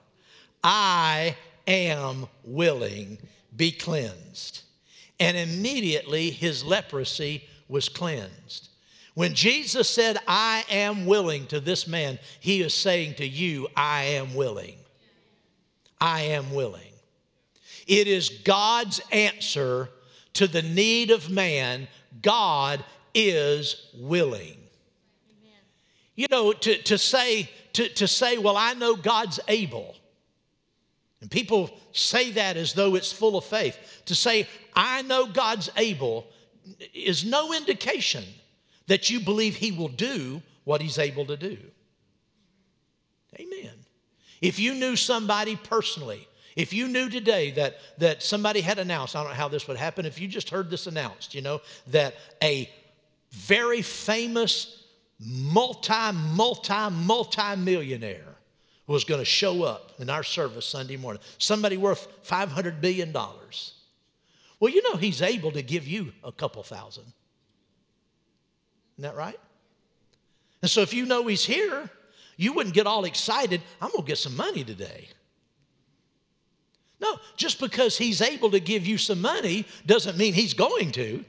I 0.62 1.37
am 1.69 2.27
willing, 2.43 3.19
be 3.55 3.71
cleansed. 3.71 4.63
And 5.21 5.37
immediately 5.37 6.31
his 6.31 6.65
leprosy 6.65 7.45
was 7.69 7.89
cleansed. 7.89 8.69
When 9.15 9.35
Jesus 9.35 9.91
said, 9.91 10.19
I 10.29 10.65
am 10.71 11.05
willing 11.05 11.47
to 11.49 11.61
this 11.61 11.87
man, 11.87 12.19
he 12.39 12.63
is 12.63 12.73
saying 12.73 13.15
to 13.15 13.27
you, 13.27 13.67
I 13.77 14.05
am 14.05 14.35
willing. 14.35 14.77
I 16.01 16.23
am 16.23 16.53
willing. 16.53 16.83
It 17.87 18.07
is 18.07 18.29
God's 18.29 19.01
answer 19.11 19.89
to 20.35 20.47
the 20.47 20.63
need 20.63 21.11
of 21.11 21.31
man. 21.31 21.89
God 22.23 22.85
is 23.13 23.91
willing. 23.99 24.57
Amen. 25.31 25.63
You 26.15 26.27
know, 26.31 26.53
to, 26.53 26.81
to, 26.83 26.97
say, 26.97 27.51
to, 27.73 27.89
to 27.89 28.07
say, 28.07 28.39
well, 28.39 28.57
I 28.57 28.75
know 28.75 28.95
God's 28.95 29.41
able. 29.49 29.97
And 31.21 31.31
people 31.31 31.71
say 31.93 32.31
that 32.33 32.57
as 32.57 32.75
though 32.75 32.95
it's 32.95 33.13
full 33.13 33.37
of 33.37 33.45
faith. 33.45 34.03
To 34.07 34.15
say, 34.15 34.49
I 34.75 35.03
know 35.03 35.27
God's 35.27 35.69
able, 35.77 36.27
is 36.95 37.25
no 37.25 37.53
indication 37.53 38.25
that 38.87 39.11
you 39.11 39.21
believe 39.21 39.57
He 39.57 39.73
will 39.73 39.89
do 39.89 40.43
what 40.65 40.81
He's 40.81 40.99
able 40.99 41.27
to 41.27 41.37
do. 41.37 41.59
Amen. 43.39 43.73
If 44.41 44.59
you 44.59 44.75
knew 44.75 44.95
somebody 44.97 45.57
personally, 45.57 46.29
if 46.55 46.73
you 46.73 46.89
knew 46.89 47.09
today 47.09 47.51
that, 47.53 47.79
that 47.99 48.23
somebody 48.23 48.61
had 48.61 48.79
announced, 48.79 49.15
I 49.17 49.23
don't 49.23 49.31
know 49.33 49.37
how 49.37 49.49
this 49.49 49.69
would 49.69 49.77
happen, 49.77 50.07
if 50.07 50.21
you 50.21 50.29
just 50.29 50.51
heard 50.51 50.71
this 50.71 50.87
announced, 50.87 51.35
you 51.35 51.43
know, 51.43 51.61
that 51.89 52.15
a 52.43 52.71
very 53.33 53.83
famous 53.83 54.85
multi, 55.21 56.13
multi, 56.13 56.91
multi 56.91 57.57
millionaire 57.57 58.38
was 58.92 59.04
going 59.04 59.21
to 59.21 59.25
show 59.25 59.62
up 59.62 59.92
in 59.99 60.09
our 60.09 60.23
service 60.23 60.66
Sunday 60.66 60.97
morning. 60.97 61.23
Somebody 61.37 61.76
worth 61.76 62.09
$500 62.26 62.80
billion. 62.80 63.12
Well, 63.12 64.73
you 64.73 64.83
know, 64.83 64.97
he's 64.97 65.23
able 65.23 65.52
to 65.52 65.62
give 65.62 65.87
you 65.87 66.12
a 66.25 66.33
couple 66.33 66.62
thousand. 66.62 67.04
Isn't 68.97 69.02
that 69.02 69.16
right? 69.16 69.38
And 70.62 70.71
so 70.71 70.80
if 70.80 70.92
you 70.92 71.04
know 71.04 71.26
he's 71.26 71.45
here, 71.45 71.90
you 72.37 72.52
wouldn't 72.52 72.75
get 72.75 72.87
all 72.87 73.04
excited, 73.04 73.61
I'm 73.80 73.90
going 73.90 74.02
to 74.02 74.09
get 74.09 74.18
some 74.18 74.37
money 74.37 74.64
today. 74.64 75.09
No, 77.00 77.18
just 77.37 77.61
because 77.61 77.99
he's 77.99 78.21
able 78.21 78.50
to 78.50 78.59
give 78.59 78.87
you 78.87 78.99
some 78.99 79.21
money 79.21 79.66
doesn't 79.87 80.16
mean 80.16 80.35
he's 80.35 80.54
going 80.54 80.90
to. 80.92 81.25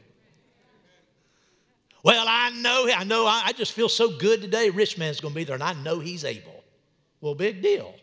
Well, 2.02 2.26
I 2.28 2.50
know, 2.52 2.88
I 2.96 3.04
know, 3.04 3.26
I 3.28 3.52
just 3.52 3.74
feel 3.74 3.90
so 3.90 4.18
good 4.18 4.42
today. 4.42 4.70
Rich 4.70 4.98
man's 4.98 5.20
going 5.20 5.34
to 5.34 5.36
be 5.36 5.44
there, 5.44 5.56
and 5.56 5.64
I 5.64 5.74
know 5.74 6.00
he's 6.00 6.24
able. 6.24 6.59
Well, 7.22 7.36
big 7.36 7.62
deal. 7.62 7.94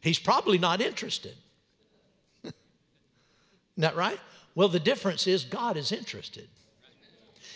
He's 0.00 0.18
probably 0.18 0.58
not 0.58 0.80
interested. 0.80 1.34
Isn't 2.44 2.54
that 3.76 3.96
right? 3.96 4.18
Well, 4.54 4.68
the 4.68 4.80
difference 4.80 5.26
is 5.26 5.44
God 5.44 5.76
is 5.76 5.92
interested. 5.92 6.48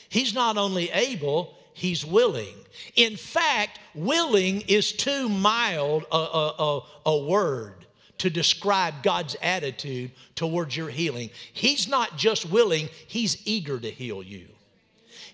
He's 0.09 0.35
not 0.35 0.57
only 0.57 0.91
able, 0.91 1.55
he's 1.75 2.05
willing. 2.05 2.55
In 2.95 3.17
fact, 3.17 3.81
willing 3.95 4.63
is 4.63 4.93
too 4.93 5.29
mild 5.29 6.05
a, 6.13 6.17
a, 6.17 6.55
a, 6.59 6.81
a, 7.07 7.19
word 7.19 7.87
to 8.19 8.31
describe 8.31 9.03
God's 9.03 9.37
attitude 9.43 10.13
towards 10.35 10.77
your 10.77 10.89
healing. 10.89 11.31
He's 11.53 11.89
not 11.89 12.17
just 12.17 12.49
willing, 12.49 12.89
he's 13.07 13.43
eager 13.47 13.79
to 13.79 13.91
heal 13.91 14.23
you. 14.23 14.47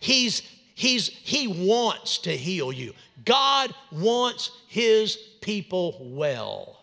He's, 0.01 0.43
he's, 0.83 1.07
he 1.07 1.47
wants 1.47 2.19
to 2.19 2.37
heal 2.37 2.73
you. 2.73 2.93
God 3.25 3.73
wants 3.93 4.51
his 4.67 5.17
people 5.41 5.97
well. 6.01 6.83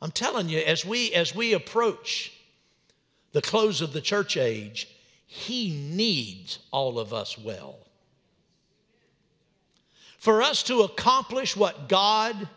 I'm 0.00 0.12
telling 0.12 0.48
you, 0.48 0.60
as 0.60 0.84
we, 0.84 1.12
as 1.12 1.34
we 1.34 1.52
approach 1.52 2.32
the 3.32 3.42
close 3.42 3.80
of 3.80 3.92
the 3.92 4.00
church 4.00 4.36
age, 4.36 4.88
he 5.26 5.70
needs 5.70 6.60
all 6.70 7.00
of 7.00 7.12
us 7.12 7.36
well. 7.36 7.78
For 10.16 10.40
us 10.40 10.62
to 10.64 10.82
accomplish 10.82 11.56
what 11.56 11.88
God 11.88 12.48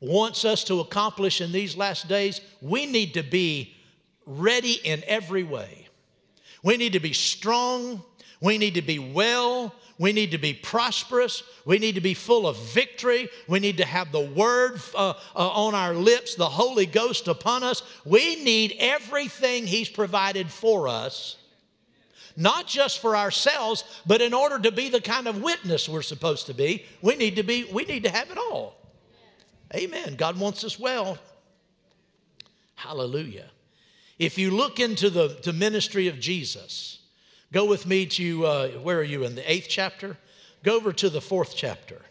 wants 0.00 0.44
us 0.44 0.62
to 0.64 0.78
accomplish 0.78 1.40
in 1.40 1.50
these 1.50 1.76
last 1.76 2.06
days, 2.06 2.40
we 2.62 2.86
need 2.86 3.14
to 3.14 3.24
be 3.24 3.74
ready 4.26 4.74
in 4.84 5.02
every 5.08 5.42
way. 5.42 5.88
We 6.62 6.76
need 6.76 6.92
to 6.92 7.00
be 7.00 7.12
strong. 7.12 8.04
We 8.40 8.58
need 8.58 8.74
to 8.74 8.82
be 8.82 8.98
well. 8.98 9.74
We 9.98 10.12
need 10.12 10.30
to 10.30 10.38
be 10.38 10.54
prosperous. 10.54 11.42
We 11.64 11.78
need 11.78 11.96
to 11.96 12.00
be 12.00 12.14
full 12.14 12.46
of 12.46 12.56
victory. 12.56 13.28
We 13.48 13.58
need 13.58 13.78
to 13.78 13.84
have 13.84 14.12
the 14.12 14.20
word 14.20 14.80
uh, 14.94 15.14
uh, 15.34 15.48
on 15.48 15.74
our 15.74 15.92
lips, 15.92 16.36
the 16.36 16.48
Holy 16.48 16.86
Ghost 16.86 17.26
upon 17.26 17.64
us. 17.64 17.82
We 18.04 18.42
need 18.44 18.76
everything 18.78 19.66
He's 19.66 19.88
provided 19.88 20.50
for 20.50 20.86
us, 20.86 21.36
not 22.36 22.68
just 22.68 23.00
for 23.00 23.16
ourselves, 23.16 23.82
but 24.06 24.22
in 24.22 24.32
order 24.32 24.60
to 24.60 24.70
be 24.70 24.88
the 24.88 25.00
kind 25.00 25.26
of 25.26 25.42
witness 25.42 25.88
we're 25.88 26.02
supposed 26.02 26.46
to 26.46 26.54
be, 26.54 26.84
we 27.02 27.16
need 27.16 27.34
to 27.34 27.42
be, 27.42 27.64
we 27.64 27.84
need 27.84 28.04
to 28.04 28.10
have 28.10 28.30
it 28.30 28.38
all. 28.38 28.76
Amen. 29.74 30.14
God 30.14 30.38
wants 30.38 30.62
us 30.62 30.78
well. 30.78 31.18
Hallelujah. 32.76 33.50
If 34.20 34.38
you 34.38 34.52
look 34.52 34.78
into 34.78 35.10
the, 35.10 35.38
the 35.42 35.52
ministry 35.52 36.06
of 36.06 36.20
Jesus, 36.20 36.97
Go 37.52 37.64
with 37.64 37.86
me 37.86 38.06
to, 38.06 38.46
uh, 38.46 38.68
where 38.70 38.98
are 38.98 39.04
you, 39.04 39.24
in 39.24 39.34
the 39.34 39.50
eighth 39.50 39.66
chapter? 39.68 40.16
Go 40.62 40.76
over 40.76 40.92
to 40.92 41.08
the 41.08 41.20
fourth 41.20 41.54
chapter. 41.56 42.02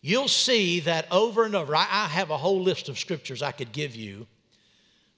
You'll 0.00 0.28
see 0.28 0.80
that 0.80 1.06
over 1.10 1.44
and 1.44 1.54
over, 1.54 1.74
I, 1.74 1.82
have 1.82 2.30
a 2.30 2.38
whole 2.38 2.60
list 2.60 2.88
of 2.88 2.98
scriptures 2.98 3.42
I 3.42 3.52
could 3.52 3.72
give 3.72 3.94
you 3.94 4.26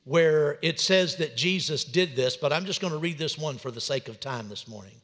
where 0.04 0.58
it 0.62 0.80
says 0.80 1.16
that 1.16 1.36
Jesus 1.36 1.84
did 1.84 2.16
this, 2.16 2.36
but 2.36 2.52
I'm 2.52 2.64
just 2.64 2.80
going 2.80 2.92
to 2.92 2.98
read 2.98 3.18
this 3.18 3.36
one 3.36 3.58
for 3.58 3.70
the 3.70 3.80
sake 3.80 4.08
of 4.08 4.18
time 4.18 4.48
this 4.48 4.66
morning. 4.66 4.94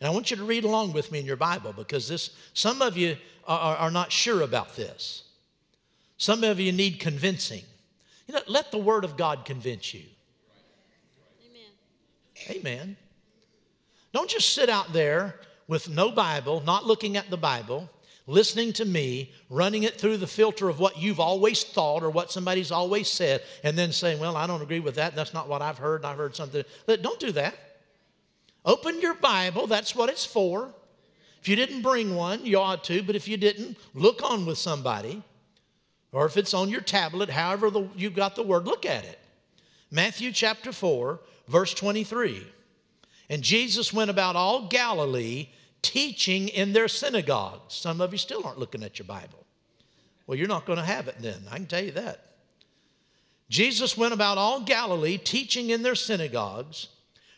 And 0.00 0.06
I 0.06 0.10
want 0.10 0.30
you 0.30 0.36
to 0.36 0.44
read 0.44 0.64
along 0.64 0.92
with 0.92 1.10
me 1.10 1.20
in 1.20 1.26
your 1.26 1.36
Bible 1.36 1.72
because 1.72 2.08
this, 2.08 2.30
some 2.52 2.82
of 2.82 2.96
you 2.96 3.16
are, 3.46 3.76
are 3.76 3.90
not 3.90 4.12
sure 4.12 4.42
about 4.42 4.76
this. 4.76 5.24
Some 6.18 6.44
of 6.44 6.60
you 6.60 6.72
need 6.72 7.00
convincing. 7.00 7.62
You 8.26 8.34
know, 8.34 8.42
let 8.46 8.70
the 8.70 8.78
Word 8.78 9.04
of 9.04 9.16
God 9.16 9.44
convince 9.44 9.94
you. 9.94 10.04
Amen. 12.48 12.96
Don't 14.12 14.30
just 14.30 14.54
sit 14.54 14.68
out 14.68 14.92
there 14.92 15.40
with 15.66 15.88
no 15.88 16.10
Bible, 16.10 16.62
not 16.64 16.86
looking 16.86 17.16
at 17.16 17.30
the 17.30 17.36
Bible, 17.36 17.90
listening 18.26 18.72
to 18.74 18.84
me, 18.84 19.32
running 19.50 19.82
it 19.82 20.00
through 20.00 20.18
the 20.18 20.26
filter 20.26 20.68
of 20.68 20.78
what 20.78 20.98
you've 20.98 21.20
always 21.20 21.64
thought 21.64 22.02
or 22.02 22.10
what 22.10 22.30
somebody's 22.30 22.70
always 22.70 23.08
said, 23.08 23.42
and 23.62 23.76
then 23.76 23.92
saying, 23.92 24.20
Well, 24.20 24.36
I 24.36 24.46
don't 24.46 24.62
agree 24.62 24.80
with 24.80 24.96
that. 24.96 25.14
That's 25.14 25.34
not 25.34 25.48
what 25.48 25.62
I've 25.62 25.78
heard. 25.78 26.00
And 26.00 26.06
I've 26.06 26.16
heard 26.16 26.36
something. 26.36 26.64
Don't 26.86 27.20
do 27.20 27.32
that. 27.32 27.54
Open 28.64 29.00
your 29.00 29.14
Bible. 29.14 29.66
That's 29.66 29.94
what 29.94 30.08
it's 30.08 30.24
for. 30.24 30.72
If 31.40 31.48
you 31.48 31.56
didn't 31.56 31.82
bring 31.82 32.14
one, 32.14 32.46
you 32.46 32.58
ought 32.58 32.84
to, 32.84 33.02
but 33.02 33.14
if 33.14 33.28
you 33.28 33.36
didn't, 33.36 33.76
look 33.92 34.22
on 34.22 34.46
with 34.46 34.56
somebody. 34.56 35.22
Or 36.10 36.24
if 36.24 36.36
it's 36.36 36.54
on 36.54 36.70
your 36.70 36.80
tablet, 36.80 37.28
however 37.28 37.70
the, 37.70 37.88
you 37.96 38.08
got 38.08 38.36
the 38.36 38.42
word, 38.42 38.64
look 38.64 38.86
at 38.86 39.04
it. 39.04 39.18
Matthew 39.90 40.32
chapter 40.32 40.72
4, 40.72 41.20
verse 41.48 41.74
23. 41.74 42.46
And 43.28 43.42
Jesus 43.42 43.92
went 43.92 44.10
about 44.10 44.36
all 44.36 44.68
Galilee 44.68 45.48
teaching 45.82 46.48
in 46.48 46.72
their 46.72 46.88
synagogues. 46.88 47.74
Some 47.74 48.00
of 48.00 48.12
you 48.12 48.18
still 48.18 48.44
aren't 48.44 48.58
looking 48.58 48.82
at 48.82 48.98
your 48.98 49.06
Bible. 49.06 49.44
Well, 50.26 50.38
you're 50.38 50.48
not 50.48 50.66
going 50.66 50.78
to 50.78 50.84
have 50.84 51.08
it 51.08 51.16
then. 51.20 51.42
I 51.50 51.56
can 51.56 51.66
tell 51.66 51.84
you 51.84 51.92
that. 51.92 52.20
Jesus 53.50 53.96
went 53.96 54.14
about 54.14 54.38
all 54.38 54.60
Galilee 54.60 55.18
teaching 55.18 55.70
in 55.70 55.82
their 55.82 55.94
synagogues, 55.94 56.88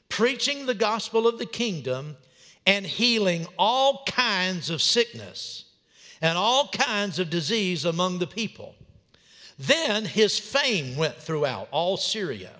preaching 0.09 0.67
the 0.67 0.75
gospel 0.75 1.27
of 1.27 1.39
the 1.39 1.47
kingdom, 1.47 2.17
and 2.67 2.87
healing 2.87 3.47
all 3.59 4.05
kinds 4.07 4.71
of 4.71 4.83
sickness 4.83 5.65
and 6.21 6.37
all 6.37 6.69
kinds 6.69 7.19
of 7.19 7.31
disease 7.31 7.85
among 7.85 8.19
the 8.19 8.27
people. 8.27 8.75
Then 9.59 10.05
his 10.05 10.39
fame 10.39 10.97
went 10.97 11.17
throughout 11.17 11.69
all 11.71 11.97
Syria, 11.97 12.53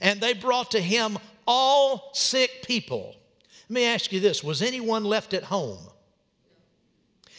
and 0.00 0.20
they 0.20 0.32
brought 0.32 0.70
to 0.72 0.80
him 0.80 1.18
all 1.46 2.10
sick 2.12 2.62
people. 2.62 3.16
Let 3.68 3.74
me 3.74 3.84
ask 3.84 4.12
you 4.12 4.20
this 4.20 4.42
was 4.44 4.62
anyone 4.62 5.04
left 5.04 5.34
at 5.34 5.44
home? 5.44 5.78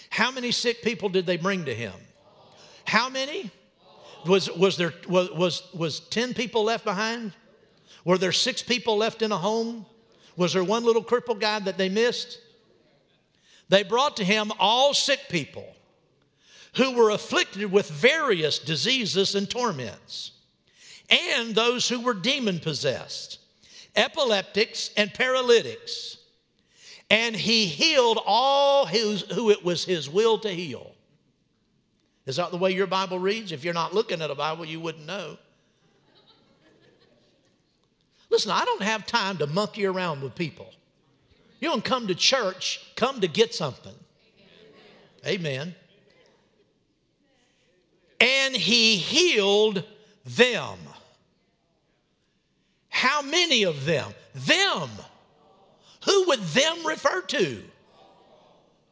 How 0.09 0.31
many 0.31 0.51
sick 0.51 0.81
people 0.81 1.09
did 1.09 1.25
they 1.25 1.37
bring 1.37 1.65
to 1.65 1.73
him? 1.73 1.93
How 2.85 3.09
many? 3.09 3.51
Was, 4.25 4.51
was 4.51 4.75
there 4.75 4.93
was, 5.07 5.31
was, 5.31 5.63
was 5.73 5.99
10 6.01 6.33
people 6.33 6.63
left 6.63 6.83
behind? 6.83 7.33
Were 8.03 8.17
there 8.17 8.31
six 8.31 8.61
people 8.61 8.97
left 8.97 9.21
in 9.21 9.31
a 9.31 9.37
home? 9.37 9.85
Was 10.35 10.53
there 10.53 10.63
one 10.63 10.83
little 10.83 11.03
crippled 11.03 11.39
guy 11.39 11.59
that 11.59 11.77
they 11.77 11.89
missed? 11.89 12.39
They 13.69 13.83
brought 13.83 14.17
to 14.17 14.23
him 14.23 14.51
all 14.59 14.93
sick 14.93 15.21
people 15.29 15.75
who 16.75 16.93
were 16.93 17.09
afflicted 17.09 17.71
with 17.71 17.89
various 17.89 18.59
diseases 18.59 19.35
and 19.35 19.49
torments, 19.49 20.31
and 21.09 21.55
those 21.55 21.89
who 21.89 22.01
were 22.01 22.13
demon 22.13 22.59
possessed, 22.59 23.39
epileptics, 23.95 24.91
and 24.95 25.13
paralytics. 25.13 26.17
And 27.09 27.35
he 27.35 27.65
healed 27.65 28.19
all 28.25 28.85
his, 28.85 29.21
who 29.21 29.49
it 29.49 29.65
was 29.65 29.85
his 29.85 30.09
will 30.09 30.37
to 30.39 30.49
heal. 30.49 30.93
Is 32.27 32.35
that 32.35 32.51
the 32.51 32.57
way 32.57 32.71
your 32.71 32.85
Bible 32.85 33.17
reads? 33.17 33.51
If 33.51 33.63
you're 33.63 33.73
not 33.73 33.93
looking 33.93 34.21
at 34.21 34.29
a 34.29 34.35
Bible, 34.35 34.65
you 34.65 34.79
wouldn't 34.79 35.07
know. 35.07 35.37
Listen, 38.29 38.51
I 38.51 38.63
don't 38.65 38.83
have 38.83 39.07
time 39.07 39.37
to 39.37 39.47
monkey 39.47 39.87
around 39.87 40.21
with 40.21 40.35
people. 40.35 40.71
You 41.59 41.69
don't 41.69 41.83
come 41.83 42.07
to 42.07 42.15
church, 42.15 42.79
come 42.95 43.21
to 43.21 43.27
get 43.27 43.55
something. 43.55 43.95
Amen. 45.25 45.75
And 48.19 48.55
he 48.55 48.97
healed 48.97 49.83
them. 50.23 50.77
How 52.99 53.21
many 53.21 53.63
of 53.63 53.85
them? 53.85 54.11
Them. 54.35 54.89
Who 56.03 56.25
would 56.27 56.41
them 56.41 56.85
refer 56.85 57.21
to? 57.21 57.63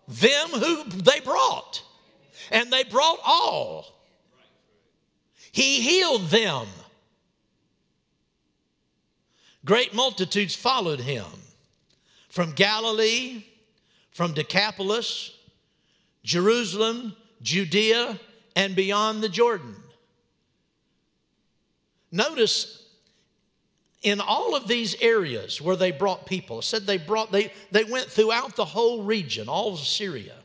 Them 0.08 0.48
who 0.48 0.86
they 0.86 1.20
brought. 1.20 1.84
And 2.50 2.72
they 2.72 2.86
brought 2.86 3.20
all. 3.26 4.00
He 5.52 5.82
healed 5.82 6.30
them. 6.30 6.68
Great 9.66 9.94
multitudes 9.94 10.56
followed 10.56 11.02
him 11.02 11.26
from 12.30 12.54
Galilee, 12.54 13.44
from 14.12 14.34
Decapolis, 14.34 15.34
Jerusalem, 16.24 17.14
Judea, 17.42 18.18
and 18.56 18.74
beyond 18.74 19.22
the 19.22 19.28
Jordan. 19.28 19.76
Notice 22.10 22.87
in 24.04 24.20
all 24.22 24.56
of 24.56 24.68
these 24.68 24.96
areas 25.02 25.62
where 25.62 25.76
they 25.76 25.92
brought 25.92 26.26
people, 26.26 26.62
said 26.62 26.86
they 26.86 26.98
brought, 26.98 27.32
they, 27.32 27.52
they 27.72 27.84
went 27.84 28.08
throughout 28.08 28.56
the 28.56 28.66
whole 28.66 29.04
region, 29.04 29.50
all 29.50 29.74
of 29.74 29.80
Syria, 29.80 30.36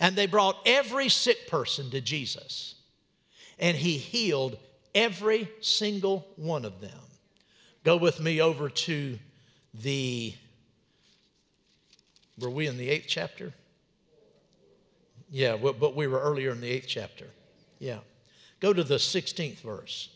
and 0.00 0.16
they 0.16 0.26
brought 0.26 0.58
every 0.66 1.08
sick 1.08 1.48
person 1.48 1.90
to 1.90 2.00
Jesus. 2.00 2.74
And 3.58 3.76
he 3.76 3.96
healed 3.96 4.58
every 4.94 5.48
single 5.60 6.26
one 6.36 6.64
of 6.64 6.80
them. 6.80 6.98
Go 7.84 7.96
with 7.96 8.20
me 8.20 8.40
over 8.40 8.68
to 8.68 9.18
the, 9.72 10.34
were 12.38 12.50
we 12.50 12.66
in 12.66 12.76
the 12.76 12.90
eighth 12.90 13.06
chapter? 13.08 13.54
Yeah, 15.30 15.56
but 15.56 15.94
we 15.94 16.06
were 16.06 16.20
earlier 16.20 16.50
in 16.50 16.60
the 16.60 16.68
eighth 16.68 16.86
chapter. 16.88 17.26
Yeah. 17.78 17.98
Go 18.60 18.72
to 18.72 18.82
the 18.82 18.96
16th 18.96 19.60
verse. 19.60 20.15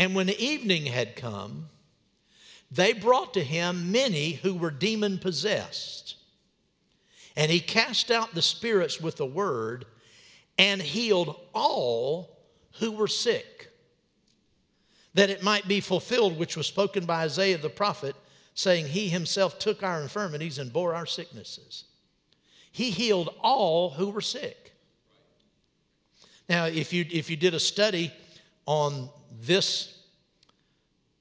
And 0.00 0.14
when 0.14 0.30
evening 0.30 0.86
had 0.86 1.14
come, 1.14 1.68
they 2.70 2.94
brought 2.94 3.34
to 3.34 3.44
him 3.44 3.92
many 3.92 4.32
who 4.32 4.54
were 4.54 4.70
demon 4.70 5.18
possessed. 5.18 6.16
And 7.36 7.52
he 7.52 7.60
cast 7.60 8.10
out 8.10 8.34
the 8.34 8.40
spirits 8.40 8.98
with 8.98 9.20
a 9.20 9.26
word 9.26 9.84
and 10.56 10.80
healed 10.80 11.38
all 11.52 12.38
who 12.78 12.92
were 12.92 13.08
sick 13.08 13.68
that 15.12 15.28
it 15.28 15.42
might 15.42 15.68
be 15.68 15.80
fulfilled, 15.80 16.38
which 16.38 16.56
was 16.56 16.66
spoken 16.66 17.04
by 17.04 17.24
Isaiah 17.24 17.58
the 17.58 17.68
prophet, 17.68 18.16
saying, 18.54 18.86
He 18.86 19.10
himself 19.10 19.58
took 19.58 19.82
our 19.82 20.00
infirmities 20.00 20.58
and 20.58 20.72
bore 20.72 20.94
our 20.94 21.04
sicknesses. 21.04 21.84
He 22.72 22.90
healed 22.90 23.28
all 23.42 23.90
who 23.90 24.08
were 24.08 24.22
sick. 24.22 24.72
Now, 26.48 26.64
if 26.64 26.90
you, 26.94 27.04
if 27.10 27.28
you 27.28 27.36
did 27.36 27.52
a 27.52 27.60
study 27.60 28.14
on 28.64 29.10
this 29.46 29.98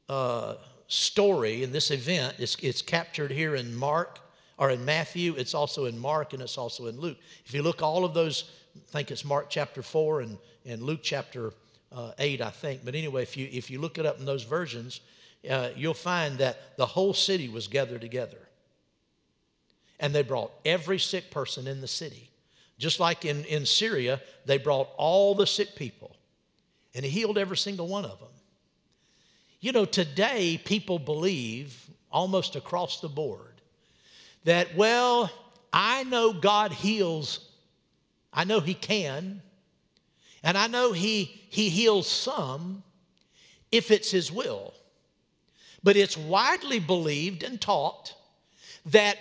uh, 0.07 0.55
story 0.87 1.63
and 1.63 1.73
this 1.73 1.91
event, 1.91 2.35
it's, 2.39 2.55
it's 2.61 2.81
captured 2.81 3.31
here 3.31 3.55
in 3.55 3.75
Mark 3.75 4.19
or 4.57 4.71
in 4.71 4.83
Matthew, 4.83 5.35
it's 5.37 5.53
also 5.53 5.85
in 5.85 5.97
Mark, 5.97 6.33
and 6.33 6.41
it's 6.41 6.57
also 6.57 6.87
in 6.87 6.99
Luke. 6.99 7.17
If 7.45 7.53
you 7.53 7.63
look 7.63 7.81
all 7.81 8.03
of 8.03 8.13
those, 8.13 8.51
I 8.75 8.91
think 8.91 9.09
it's 9.09 9.23
Mark 9.23 9.49
chapter 9.49 9.81
4 9.81 10.21
and, 10.21 10.37
and 10.65 10.83
Luke 10.83 10.99
chapter 11.01 11.53
uh, 11.93 12.11
8, 12.19 12.41
I 12.41 12.49
think. 12.49 12.81
But 12.83 12.93
anyway, 12.93 13.23
if 13.23 13.37
you, 13.37 13.47
if 13.51 13.71
you 13.71 13.79
look 13.79 13.97
it 13.97 14.05
up 14.05 14.19
in 14.19 14.25
those 14.25 14.43
versions, 14.43 14.99
uh, 15.49 15.69
you'll 15.75 15.93
find 15.93 16.37
that 16.39 16.75
the 16.75 16.87
whole 16.87 17.13
city 17.13 17.47
was 17.47 17.67
gathered 17.67 18.01
together. 18.01 18.49
And 19.99 20.13
they 20.13 20.23
brought 20.23 20.51
every 20.65 20.99
sick 20.99 21.31
person 21.31 21.67
in 21.67 21.79
the 21.79 21.87
city. 21.87 22.29
Just 22.77 22.99
like 22.99 23.25
in, 23.25 23.45
in 23.45 23.65
Syria, 23.65 24.21
they 24.45 24.57
brought 24.57 24.89
all 24.97 25.35
the 25.35 25.47
sick 25.47 25.75
people. 25.75 25.98
And 26.95 27.05
he 27.05 27.11
healed 27.11 27.37
every 27.37 27.57
single 27.57 27.87
one 27.87 28.05
of 28.05 28.19
them. 28.19 28.29
You 29.59 29.71
know, 29.71 29.85
today 29.85 30.59
people 30.63 30.99
believe 30.99 31.89
almost 32.11 32.55
across 32.55 33.01
the 33.01 33.09
board 33.09 33.61
that, 34.45 34.75
well, 34.75 35.29
I 35.71 36.03
know 36.03 36.33
God 36.33 36.71
heals, 36.71 37.49
I 38.33 38.45
know 38.45 38.59
He 38.59 38.73
can, 38.73 39.41
and 40.43 40.57
I 40.57 40.67
know 40.67 40.91
he, 40.91 41.43
he 41.49 41.69
heals 41.69 42.07
some 42.07 42.83
if 43.71 43.91
it's 43.91 44.11
his 44.11 44.31
will. 44.31 44.73
But 45.83 45.95
it's 45.95 46.17
widely 46.17 46.79
believed 46.79 47.43
and 47.43 47.59
taught 47.59 48.15
that 48.87 49.17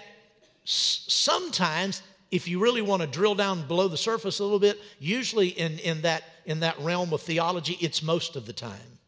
sometimes, 0.64 2.02
if 2.30 2.48
you 2.48 2.60
really 2.60 2.82
want 2.82 3.02
to 3.02 3.08
drill 3.08 3.34
down 3.34 3.66
below 3.66 3.88
the 3.88 3.96
surface 3.96 4.38
a 4.38 4.44
little 4.44 4.58
bit, 4.58 4.78
usually 4.98 5.48
in, 5.48 5.78
in, 5.78 6.02
that, 6.02 6.24
in 6.48 6.60
that 6.60 6.76
realm 6.80 7.12
of 7.12 7.22
theology, 7.22 7.78
it's 7.80 8.02
most 8.02 8.34
of 8.34 8.46
the 8.46 8.52
time. 8.52 8.98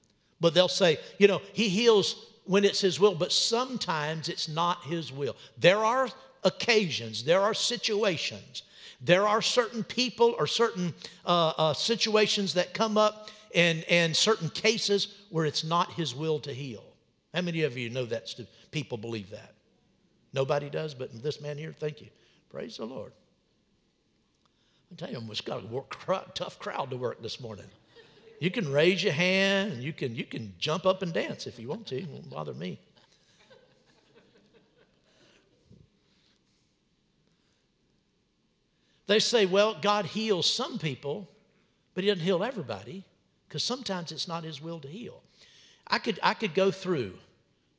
But 0.41 0.55
they'll 0.55 0.69
say, 0.69 0.99
you 1.19 1.27
know, 1.27 1.43
he 1.53 1.69
heals 1.69 2.27
when 2.45 2.65
it's 2.65 2.81
his 2.81 3.01
will, 3.01 3.17
but 3.17 3.33
sometimes 3.33 4.29
it's 4.29 4.49
not 4.49 4.85
his 4.85 5.13
will. 5.13 5.35
There 5.59 5.85
are 5.85 6.09
occasions, 6.45 7.25
there 7.25 7.41
are 7.41 7.55
situations 7.55 8.63
there 9.01 9.27
are 9.27 9.41
certain 9.41 9.83
people 9.83 10.35
or 10.39 10.47
certain 10.47 10.95
uh, 11.25 11.53
uh, 11.57 11.73
situations 11.73 12.55
that 12.55 12.75
come 12.75 12.99
up 12.99 13.31
and, 13.55 13.85
and 13.85 14.15
certain 14.15 14.51
cases 14.51 15.17
where 15.31 15.47
it's 15.47 15.65
not 15.65 15.93
His 15.93 16.15
will 16.15 16.39
to 16.41 16.53
heal. 16.53 16.85
How 17.35 17.41
many 17.41 17.63
of 17.63 17.79
you 17.79 17.89
know 17.89 18.05
that 18.07 18.29
people 18.71 18.99
believe 18.99 19.31
that? 19.31 19.55
Nobody 20.33 20.69
does, 20.69 20.95
but 20.95 21.23
this 21.23 21.41
man 21.41 21.57
here, 21.57 21.75
thank 21.77 22.01
you. 22.01 22.09
Praise 22.51 22.77
the 22.77 22.85
Lord. 22.85 23.13
I 24.93 24.97
tell 24.97 25.11
you, 25.11 25.23
it's 25.31 25.41
got 25.41 25.63
a 25.63 25.67
work, 25.67 25.97
tough 26.35 26.59
crowd 26.59 26.91
to 26.91 26.97
work 26.97 27.23
this 27.23 27.41
morning. 27.41 27.67
You 28.41 28.51
can 28.51 28.73
raise 28.73 29.05
your 29.05 29.13
hand 29.13 29.73
and 29.73 29.83
you 29.83 29.93
can, 29.93 30.15
you 30.15 30.25
can 30.25 30.55
jump 30.59 30.87
up 30.87 31.03
and 31.03 31.13
dance 31.13 31.47
if 31.47 31.59
you 31.59 31.69
want 31.69 31.87
to. 31.89 31.99
It 31.99 32.09
won't 32.09 32.31
bother 32.31 32.55
me. 32.55 32.79
They 39.07 39.19
say, 39.19 39.45
well, 39.45 39.77
God 39.81 40.07
heals 40.07 40.49
some 40.49 40.79
people, 40.79 41.29
but 41.95 42.05
He 42.05 42.11
doesn't 42.11 42.25
heal 42.25 42.45
everybody 42.45 43.05
because 43.49 43.65
sometimes 43.65 44.13
it's 44.13 44.29
not 44.29 44.45
His 44.45 44.63
will 44.63 44.79
to 44.81 44.89
heal. 44.89 45.21
I 45.89 45.99
could, 45.99 46.21
I 46.23 46.35
could 46.35 46.55
go 46.55 46.71
through, 46.71 47.15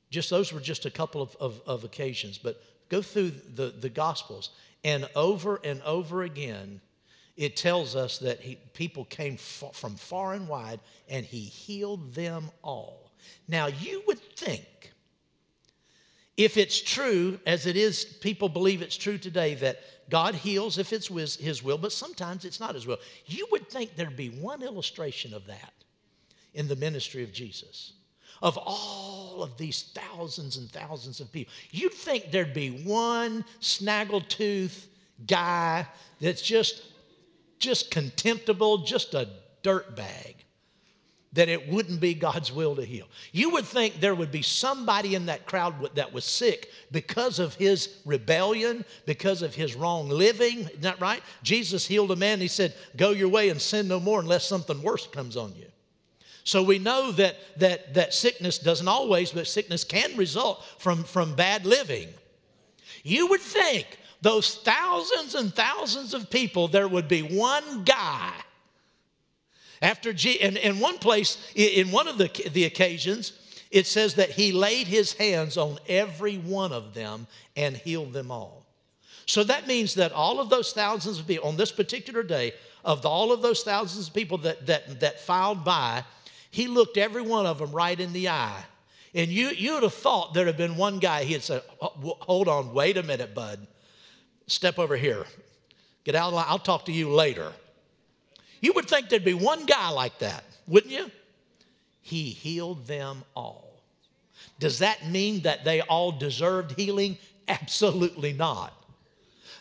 just 0.10 0.30
those 0.30 0.52
were 0.52 0.60
just 0.60 0.86
a 0.86 0.92
couple 0.92 1.22
of, 1.22 1.36
of, 1.40 1.62
of 1.66 1.86
occasions, 1.86 2.38
but 2.38 2.62
go 2.90 3.02
through 3.02 3.32
the, 3.56 3.68
the 3.70 3.90
Gospels, 3.90 4.50
and 4.84 5.08
over 5.16 5.62
and 5.64 5.82
over 5.84 6.22
again, 6.22 6.82
it 7.38 7.56
tells 7.56 7.96
us 7.96 8.18
that 8.20 8.42
he, 8.42 8.56
people 8.74 9.06
came 9.06 9.38
from 9.38 9.96
far 9.96 10.34
and 10.34 10.48
wide 10.48 10.80
and 11.10 11.26
he 11.26 11.42
healed 11.42 12.14
them 12.14 12.52
all. 12.62 13.12
Now, 13.48 13.68
you 13.68 14.04
would 14.08 14.20
think, 14.36 14.94
if 16.38 16.58
it's 16.58 16.82
true, 16.82 17.40
as 17.46 17.66
it 17.66 17.76
is, 17.76 18.04
people 18.04 18.50
believe 18.50 18.82
it's 18.82 18.98
true 18.98 19.18
today, 19.18 19.56
that 19.56 19.80
God 20.10 20.36
heals 20.36 20.78
if 20.78 20.92
it's 20.92 21.08
his 21.36 21.64
will, 21.64 21.78
but 21.78 21.92
sometimes 21.92 22.46
it's 22.46 22.60
not 22.60 22.76
his 22.76 22.86
will. 22.88 23.00
You 23.26 23.48
would 23.52 23.70
think 23.70 23.96
there'd 23.96 24.18
be 24.18 24.30
one 24.30 24.62
illustration 24.62 25.34
of 25.34 25.48
that 25.48 25.74
in 26.54 26.68
the 26.68 26.76
ministry 26.76 27.24
of 27.24 27.32
Jesus 27.32 27.94
of 28.42 28.58
all 28.58 29.44
of 29.44 29.58
these 29.58 29.84
thousands 29.94 30.58
and 30.58 30.70
thousands 30.70 31.20
of 31.20 31.32
people. 31.32 31.54
You'd 31.70 31.94
think 31.94 32.32
there'd 32.32 32.54
be 32.54 32.70
one 32.70 33.46
snaggletooth 33.62 34.86
guy 35.28 35.86
that's 36.20 36.42
just, 36.42 36.82
just 37.62 37.92
contemptible, 37.92 38.80
just 38.80 39.14
a 39.14 39.30
dirtbag, 39.64 40.36
that 41.34 41.48
it 41.48 41.70
wouldn't 41.70 42.02
be 42.02 42.14
God's 42.14 42.52
will 42.52 42.76
to 42.76 42.84
heal. 42.84 43.08
You 43.32 43.52
would 43.52 43.64
think 43.64 44.02
there 44.02 44.16
would 44.16 44.32
be 44.32 44.42
somebody 44.42 45.16
in 45.16 45.28
that 45.28 45.46
crowd 45.46 45.96
that 45.96 46.12
was 46.12 46.26
sick 46.26 46.70
because 46.92 47.40
of 47.40 47.56
his 47.56 48.02
rebellion, 48.06 48.84
because 49.06 49.42
of 49.42 49.56
his 49.56 49.76
wrong 49.76 50.10
living. 50.10 50.60
Isn't 50.60 50.82
that 50.82 51.00
right? 51.00 51.24
Jesus 51.42 51.88
healed 51.88 52.12
a 52.12 52.18
man. 52.18 52.42
He 52.42 52.50
said, 52.50 52.74
Go 52.98 53.12
your 53.12 53.30
way 53.30 53.48
and 53.48 53.62
sin 53.62 53.88
no 53.88 54.00
more 54.02 54.20
unless 54.20 54.46
something 54.46 54.82
worse 54.84 55.08
comes 55.08 55.38
on 55.38 55.56
you. 55.56 55.68
So 56.44 56.64
we 56.64 56.80
know 56.80 57.12
that, 57.14 57.38
that, 57.60 57.94
that 57.94 58.14
sickness 58.14 58.58
doesn't 58.58 58.88
always, 58.88 59.32
but 59.32 59.48
sickness 59.48 59.84
can 59.84 60.18
result 60.18 60.66
from, 60.80 61.04
from 61.04 61.36
bad 61.36 61.66
living. 61.66 62.10
You 63.04 63.28
would 63.28 63.42
think 63.42 64.00
those 64.22 64.56
thousands 64.56 65.36
and 65.36 65.54
thousands 65.54 66.14
of 66.14 66.30
people, 66.30 66.68
there 66.68 66.88
would 66.88 67.08
be 67.08 67.22
one 67.22 67.84
guy. 67.84 68.32
After 69.82 70.14
G, 70.14 70.34
in, 70.34 70.58
in 70.58 70.80
one 70.80 71.00
place, 71.00 71.52
in 71.56 71.92
one 71.92 72.08
of 72.08 72.20
the, 72.20 72.30
the 72.54 72.66
occasions, 72.66 73.34
it 73.72 73.88
says 73.88 74.16
that 74.16 74.32
he 74.32 74.52
laid 74.52 74.88
his 74.88 75.14
hands 75.14 75.58
on 75.58 75.80
every 75.88 76.38
one 76.38 76.72
of 76.72 76.94
them 76.94 77.26
and 77.56 77.76
healed 77.76 78.14
them 78.14 78.30
all. 78.30 78.66
So 79.26 79.44
that 79.46 79.66
means 79.66 79.96
that 79.96 80.12
all 80.12 80.40
of 80.40 80.50
those 80.50 80.72
thousands 80.74 81.18
of 81.18 81.26
people, 81.26 81.48
on 81.48 81.58
this 81.58 81.72
particular 81.72 82.22
day, 82.22 82.54
of 82.84 83.06
all 83.06 83.32
of 83.32 83.42
those 83.42 83.64
thousands 83.64 84.08
of 84.08 84.14
people 84.14 84.38
that, 84.40 84.68
that, 84.68 85.00
that 85.00 85.20
filed 85.20 85.64
by, 85.64 86.04
he 86.52 86.68
looked 86.68 86.98
every 86.98 87.22
one 87.22 87.46
of 87.46 87.58
them 87.60 87.72
right 87.72 88.00
in 88.00 88.14
the 88.14 88.30
eye. 88.30 88.64
And 89.16 89.32
you, 89.32 89.50
you 89.50 89.74
would 89.74 89.84
have 89.84 89.94
thought 89.94 90.34
there'd 90.34 90.48
have 90.48 90.58
been 90.58 90.78
one 90.78 91.00
guy, 91.00 91.24
he'd 91.24 91.44
say, 91.44 91.62
oh, 91.82 92.18
Hold 92.22 92.48
on, 92.48 92.74
wait 92.74 92.98
a 92.98 93.04
minute, 93.04 93.34
bud. 93.34 93.66
Step 94.52 94.78
over 94.78 94.98
here. 94.98 95.26
Get 96.04 96.14
out 96.14 96.28
of 96.28 96.34
line. 96.34 96.46
I'll 96.50 96.60
talk 96.60 96.86
to 96.86 96.92
you 96.92 97.10
later. 97.10 97.54
You 98.60 98.74
would 98.74 98.86
think 98.86 99.08
there'd 99.08 99.24
be 99.24 99.34
one 99.34 99.66
guy 99.66 99.90
like 99.90 100.20
that, 100.20 100.44
wouldn't 100.68 100.92
you? 100.92 101.10
He 102.02 102.32
healed 102.32 102.86
them 102.86 103.24
all. 103.34 103.82
Does 104.60 104.80
that 104.80 105.08
mean 105.08 105.44
that 105.44 105.64
they 105.64 105.80
all 105.80 106.12
deserved 106.12 106.78
healing? 106.78 107.18
Absolutely 107.48 108.34
not. 108.34 108.74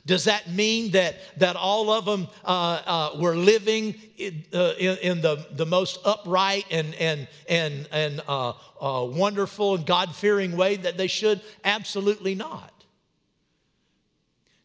Does 0.07 0.25
that 0.25 0.51
mean 0.51 0.91
that, 0.93 1.17
that 1.39 1.55
all 1.55 1.93
of 1.93 2.05
them 2.05 2.27
uh, 2.45 2.83
uh, 2.85 3.19
were 3.19 3.37
living 3.37 3.95
in, 4.17 4.45
uh, 4.53 4.73
in, 4.77 4.97
in, 4.99 5.21
the, 5.21 5.47
the 5.53 5.67
most 5.67 6.01
upright 6.05 6.65
and, 6.71 6.95
and, 6.97 7.29
and, 7.49 7.89
and 7.93 8.21
uh, 8.27 8.55
uh, 8.81 9.05
wonderful 9.05 9.77
and 9.77 9.87
God 9.87 10.17
fearing 10.17 10.57
way 10.57 10.77
that 10.77 10.97
they 10.97 11.07
should? 11.07 11.43
Absolutely 11.65 12.35
not. 12.35 12.80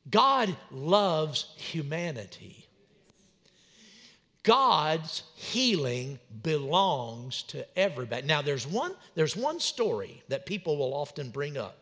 God 0.10 0.56
loves 0.72 1.54
humanity. 1.58 2.68
God's 4.44 5.24
healing 5.36 6.20
belongs 6.44 7.42
to 7.44 7.66
everybody. 7.78 8.28
Now, 8.28 8.44
there's 8.44 8.68
one, 8.68 8.94
there's 9.16 9.36
one 9.36 9.60
story 9.60 10.22
that 10.28 10.46
people 10.46 10.78
will 10.78 10.94
often 10.94 11.32
bring 11.32 11.58
up 11.58 11.78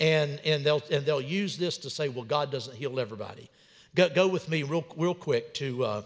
and, 0.00 0.40
and, 0.44 0.64
they'll, 0.64 0.82
and 0.90 1.06
they'll 1.06 1.20
use 1.20 1.56
this 1.56 1.78
to 1.78 1.90
say, 1.90 2.08
well, 2.08 2.24
God 2.24 2.50
doesn't 2.50 2.76
heal 2.76 2.98
everybody. 2.98 3.48
Go, 3.94 4.08
go 4.08 4.26
with 4.26 4.48
me 4.48 4.64
real, 4.64 4.84
real 4.96 5.14
quick 5.14 5.54
to, 5.54 5.84
uh, 5.84 6.02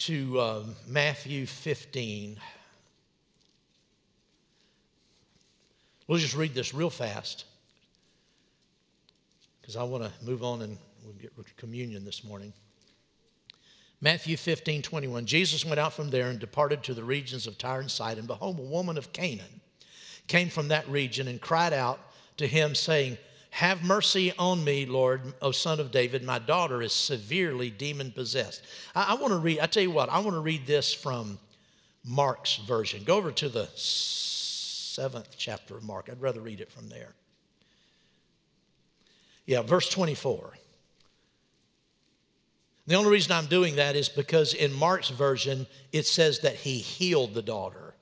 to 0.00 0.38
uh, 0.38 0.62
Matthew 0.86 1.46
15. 1.46 2.36
We'll 6.06 6.18
just 6.18 6.36
read 6.36 6.52
this 6.54 6.74
real 6.74 6.90
fast 6.90 7.46
because 9.64 9.76
I 9.76 9.82
want 9.82 10.04
to 10.04 10.12
move 10.22 10.44
on 10.44 10.60
and 10.60 10.76
we'll 11.02 11.14
get 11.14 11.32
communion 11.56 12.04
this 12.04 12.22
morning. 12.22 12.52
Matthew 13.98 14.36
15, 14.36 14.82
21. 14.82 15.24
Jesus 15.24 15.64
went 15.64 15.80
out 15.80 15.94
from 15.94 16.10
there 16.10 16.28
and 16.28 16.38
departed 16.38 16.82
to 16.82 16.92
the 16.92 17.02
regions 17.02 17.46
of 17.46 17.56
Tyre 17.56 17.80
and 17.80 17.90
Sidon. 17.90 18.26
Behold, 18.26 18.58
a 18.58 18.62
woman 18.62 18.98
of 18.98 19.14
Canaan 19.14 19.62
came 20.28 20.50
from 20.50 20.68
that 20.68 20.86
region 20.86 21.26
and 21.28 21.40
cried 21.40 21.72
out 21.72 21.98
to 22.36 22.46
him, 22.46 22.74
saying, 22.74 23.16
Have 23.52 23.82
mercy 23.82 24.34
on 24.38 24.64
me, 24.64 24.84
Lord, 24.84 25.32
O 25.40 25.50
son 25.50 25.80
of 25.80 25.90
David. 25.90 26.22
My 26.22 26.38
daughter 26.38 26.82
is 26.82 26.92
severely 26.92 27.70
demon 27.70 28.12
possessed. 28.12 28.60
I, 28.94 29.12
I 29.12 29.14
want 29.14 29.32
to 29.32 29.38
read, 29.38 29.60
I 29.60 29.66
tell 29.66 29.82
you 29.82 29.90
what, 29.90 30.10
I 30.10 30.18
want 30.18 30.36
to 30.36 30.40
read 30.40 30.66
this 30.66 30.92
from 30.92 31.38
Mark's 32.04 32.56
version. 32.56 33.02
Go 33.02 33.16
over 33.16 33.32
to 33.32 33.48
the 33.48 33.70
seventh 33.74 35.36
chapter 35.38 35.78
of 35.78 35.84
Mark. 35.84 36.10
I'd 36.12 36.20
rather 36.20 36.42
read 36.42 36.60
it 36.60 36.70
from 36.70 36.90
there. 36.90 37.14
Yeah, 39.46 39.62
verse 39.62 39.88
24. 39.90 40.54
The 42.86 42.94
only 42.94 43.10
reason 43.10 43.32
I'm 43.32 43.46
doing 43.46 43.76
that 43.76 43.96
is 43.96 44.08
because 44.08 44.52
in 44.52 44.72
Mark's 44.72 45.08
version, 45.08 45.66
it 45.92 46.06
says 46.06 46.40
that 46.40 46.56
he 46.56 46.78
healed 46.78 47.34
the 47.34 47.42
daughter, 47.42 47.94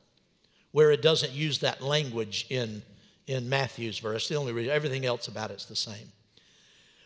where 0.73 0.91
it 0.91 1.03
doesn't 1.03 1.33
use 1.33 1.61
that 1.61 1.83
language 1.83 2.47
in 2.51 2.83
in 3.27 3.49
Matthew's 3.49 3.99
verse. 3.99 4.29
The 4.29 4.35
only 4.35 4.53
reason, 4.53 4.73
everything 4.73 5.07
else 5.07 5.29
about 5.29 5.51
it's 5.51 5.65
the 5.65 5.77
same. 5.77 6.13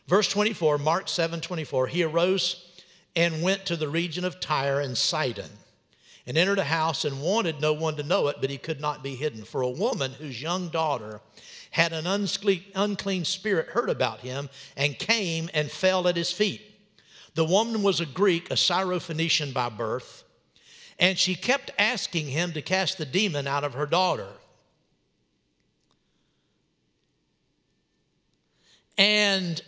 Verse 0.06 0.28
24, 0.28 0.78
Mark 0.78 1.08
7 1.08 1.40
24, 1.40 1.88
he 1.88 2.02
arose 2.02 2.80
and 3.14 3.42
went 3.42 3.66
to 3.66 3.76
the 3.76 3.88
region 3.88 4.24
of 4.24 4.40
Tyre 4.40 4.80
and 4.80 4.96
Sidon 4.96 5.50
and 6.26 6.36
entered 6.36 6.58
a 6.58 6.64
house 6.64 7.04
and 7.04 7.22
wanted 7.22 7.60
no 7.60 7.72
one 7.72 7.96
to 7.96 8.02
know 8.02 8.28
it, 8.28 8.36
but 8.40 8.50
he 8.50 8.58
could 8.58 8.80
not 8.80 9.02
be 9.02 9.14
hidden. 9.14 9.44
For 9.44 9.62
a 9.62 9.70
woman 9.70 10.12
whose 10.12 10.42
young 10.42 10.68
daughter 10.68 11.20
had 11.76 11.92
an 11.92 12.06
unclean 12.06 13.22
spirit 13.26 13.68
heard 13.68 13.90
about 13.90 14.20
him 14.20 14.48
and 14.78 14.98
came 14.98 15.50
and 15.52 15.70
fell 15.70 16.08
at 16.08 16.16
his 16.16 16.32
feet. 16.32 16.62
The 17.34 17.44
woman 17.44 17.82
was 17.82 18.00
a 18.00 18.06
Greek, 18.06 18.50
a 18.50 18.54
Syrophoenician 18.54 19.52
by 19.52 19.68
birth, 19.68 20.24
and 20.98 21.18
she 21.18 21.34
kept 21.34 21.70
asking 21.78 22.28
him 22.28 22.52
to 22.52 22.62
cast 22.62 22.96
the 22.96 23.04
demon 23.04 23.46
out 23.46 23.62
of 23.62 23.74
her 23.74 23.84
daughter. 23.84 24.30
And 28.96 29.60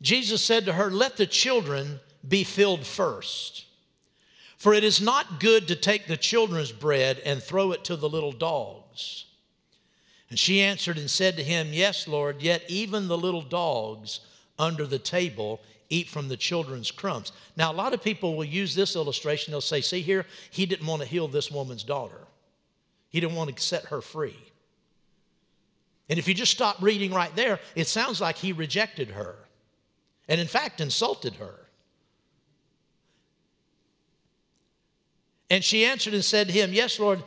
Jesus 0.00 0.40
said 0.40 0.64
to 0.64 0.72
her, 0.72 0.90
Let 0.90 1.18
the 1.18 1.26
children 1.26 2.00
be 2.26 2.44
filled 2.44 2.86
first. 2.86 3.66
For 4.56 4.72
it 4.72 4.84
is 4.84 5.02
not 5.02 5.38
good 5.38 5.68
to 5.68 5.76
take 5.76 6.06
the 6.06 6.16
children's 6.16 6.72
bread 6.72 7.20
and 7.26 7.42
throw 7.42 7.72
it 7.72 7.84
to 7.84 7.96
the 7.96 8.08
little 8.08 8.32
dogs. 8.32 9.26
And 10.30 10.38
she 10.38 10.62
answered 10.62 10.98
and 10.98 11.10
said 11.10 11.36
to 11.36 11.42
him, 11.42 11.68
Yes, 11.72 12.08
Lord, 12.08 12.42
yet 12.42 12.62
even 12.68 13.08
the 13.08 13.18
little 13.18 13.42
dogs 13.42 14.20
under 14.58 14.86
the 14.86 14.98
table 14.98 15.60
eat 15.90 16.08
from 16.08 16.28
the 16.28 16.36
children's 16.36 16.90
crumbs. 16.90 17.32
Now, 17.56 17.70
a 17.70 17.74
lot 17.74 17.92
of 17.92 18.02
people 18.02 18.36
will 18.36 18.44
use 18.44 18.74
this 18.74 18.96
illustration. 18.96 19.52
They'll 19.52 19.60
say, 19.60 19.80
See 19.80 20.00
here, 20.00 20.26
he 20.50 20.66
didn't 20.66 20.86
want 20.86 21.02
to 21.02 21.08
heal 21.08 21.28
this 21.28 21.50
woman's 21.50 21.84
daughter, 21.84 22.26
he 23.08 23.20
didn't 23.20 23.36
want 23.36 23.54
to 23.54 23.62
set 23.62 23.86
her 23.86 24.00
free. 24.00 24.38
And 26.08 26.18
if 26.18 26.28
you 26.28 26.34
just 26.34 26.52
stop 26.52 26.82
reading 26.82 27.12
right 27.12 27.34
there, 27.34 27.60
it 27.74 27.86
sounds 27.86 28.20
like 28.20 28.36
he 28.36 28.52
rejected 28.52 29.12
her 29.12 29.36
and, 30.28 30.38
in 30.38 30.46
fact, 30.46 30.80
insulted 30.80 31.36
her. 31.36 31.60
And 35.48 35.64
she 35.64 35.84
answered 35.84 36.14
and 36.14 36.24
said 36.24 36.48
to 36.48 36.52
him, 36.52 36.72
Yes, 36.72 36.98
Lord, 36.98 37.22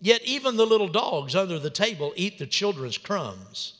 yet 0.00 0.22
even 0.24 0.56
the 0.56 0.66
little 0.66 0.88
dogs 0.88 1.34
under 1.34 1.58
the 1.58 1.70
table 1.70 2.12
eat 2.16 2.38
the 2.38 2.46
children's 2.46 2.98
crumbs. 2.98 3.74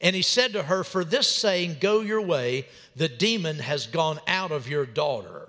And 0.00 0.14
he 0.14 0.22
said 0.22 0.52
to 0.52 0.64
her, 0.64 0.84
For 0.84 1.04
this 1.04 1.28
saying, 1.28 1.76
go 1.80 2.00
your 2.00 2.20
way, 2.20 2.66
the 2.94 3.08
demon 3.08 3.58
has 3.58 3.86
gone 3.86 4.20
out 4.26 4.52
of 4.52 4.68
your 4.68 4.84
daughter. 4.84 5.48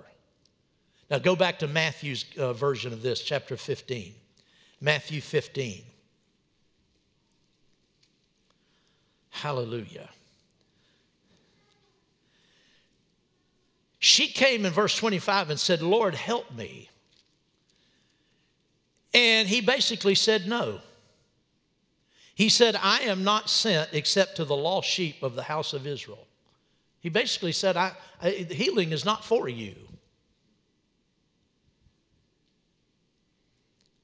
Now 1.10 1.18
go 1.18 1.36
back 1.36 1.58
to 1.60 1.68
Matthew's 1.68 2.24
uh, 2.38 2.52
version 2.52 2.92
of 2.92 3.02
this, 3.02 3.22
chapter 3.22 3.56
15. 3.56 4.14
Matthew 4.80 5.20
15. 5.20 5.82
Hallelujah. 9.30 10.08
she 14.06 14.28
came 14.28 14.64
in 14.64 14.72
verse 14.72 14.96
25 14.96 15.50
and 15.50 15.60
said, 15.60 15.82
Lord, 15.82 16.14
help 16.14 16.54
me. 16.54 16.88
And 19.16 19.48
he 19.48 19.62
basically 19.62 20.14
said, 20.14 20.46
No. 20.46 20.80
He 22.34 22.50
said, 22.50 22.76
I 22.76 23.00
am 23.00 23.24
not 23.24 23.48
sent 23.48 23.88
except 23.94 24.36
to 24.36 24.44
the 24.44 24.54
lost 24.54 24.86
sheep 24.90 25.22
of 25.22 25.34
the 25.34 25.44
house 25.44 25.72
of 25.72 25.86
Israel. 25.86 26.26
He 27.00 27.08
basically 27.08 27.52
said, 27.52 27.78
I, 27.78 27.92
I, 28.20 28.30
Healing 28.30 28.92
is 28.92 29.06
not 29.06 29.24
for 29.24 29.48
you. 29.48 29.74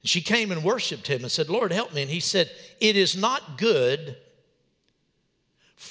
She 0.03 0.19
came 0.19 0.51
and 0.51 0.63
worshiped 0.63 1.05
him 1.05 1.21
and 1.21 1.31
said, 1.31 1.47
Lord, 1.47 1.71
help 1.71 1.93
me. 1.93 2.01
And 2.01 2.11
he 2.11 2.19
said, 2.19 2.49
It 2.79 2.97
is 2.97 3.15
not 3.15 3.59
good 3.59 4.17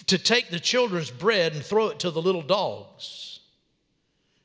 to 0.07 0.19
take 0.19 0.51
the 0.51 0.59
children's 0.59 1.13
bread 1.13 1.53
and 1.53 1.65
throw 1.65 1.89
it 1.91 2.01
to 2.01 2.11
the 2.11 2.21
little 2.21 2.43
dogs. 2.43 3.39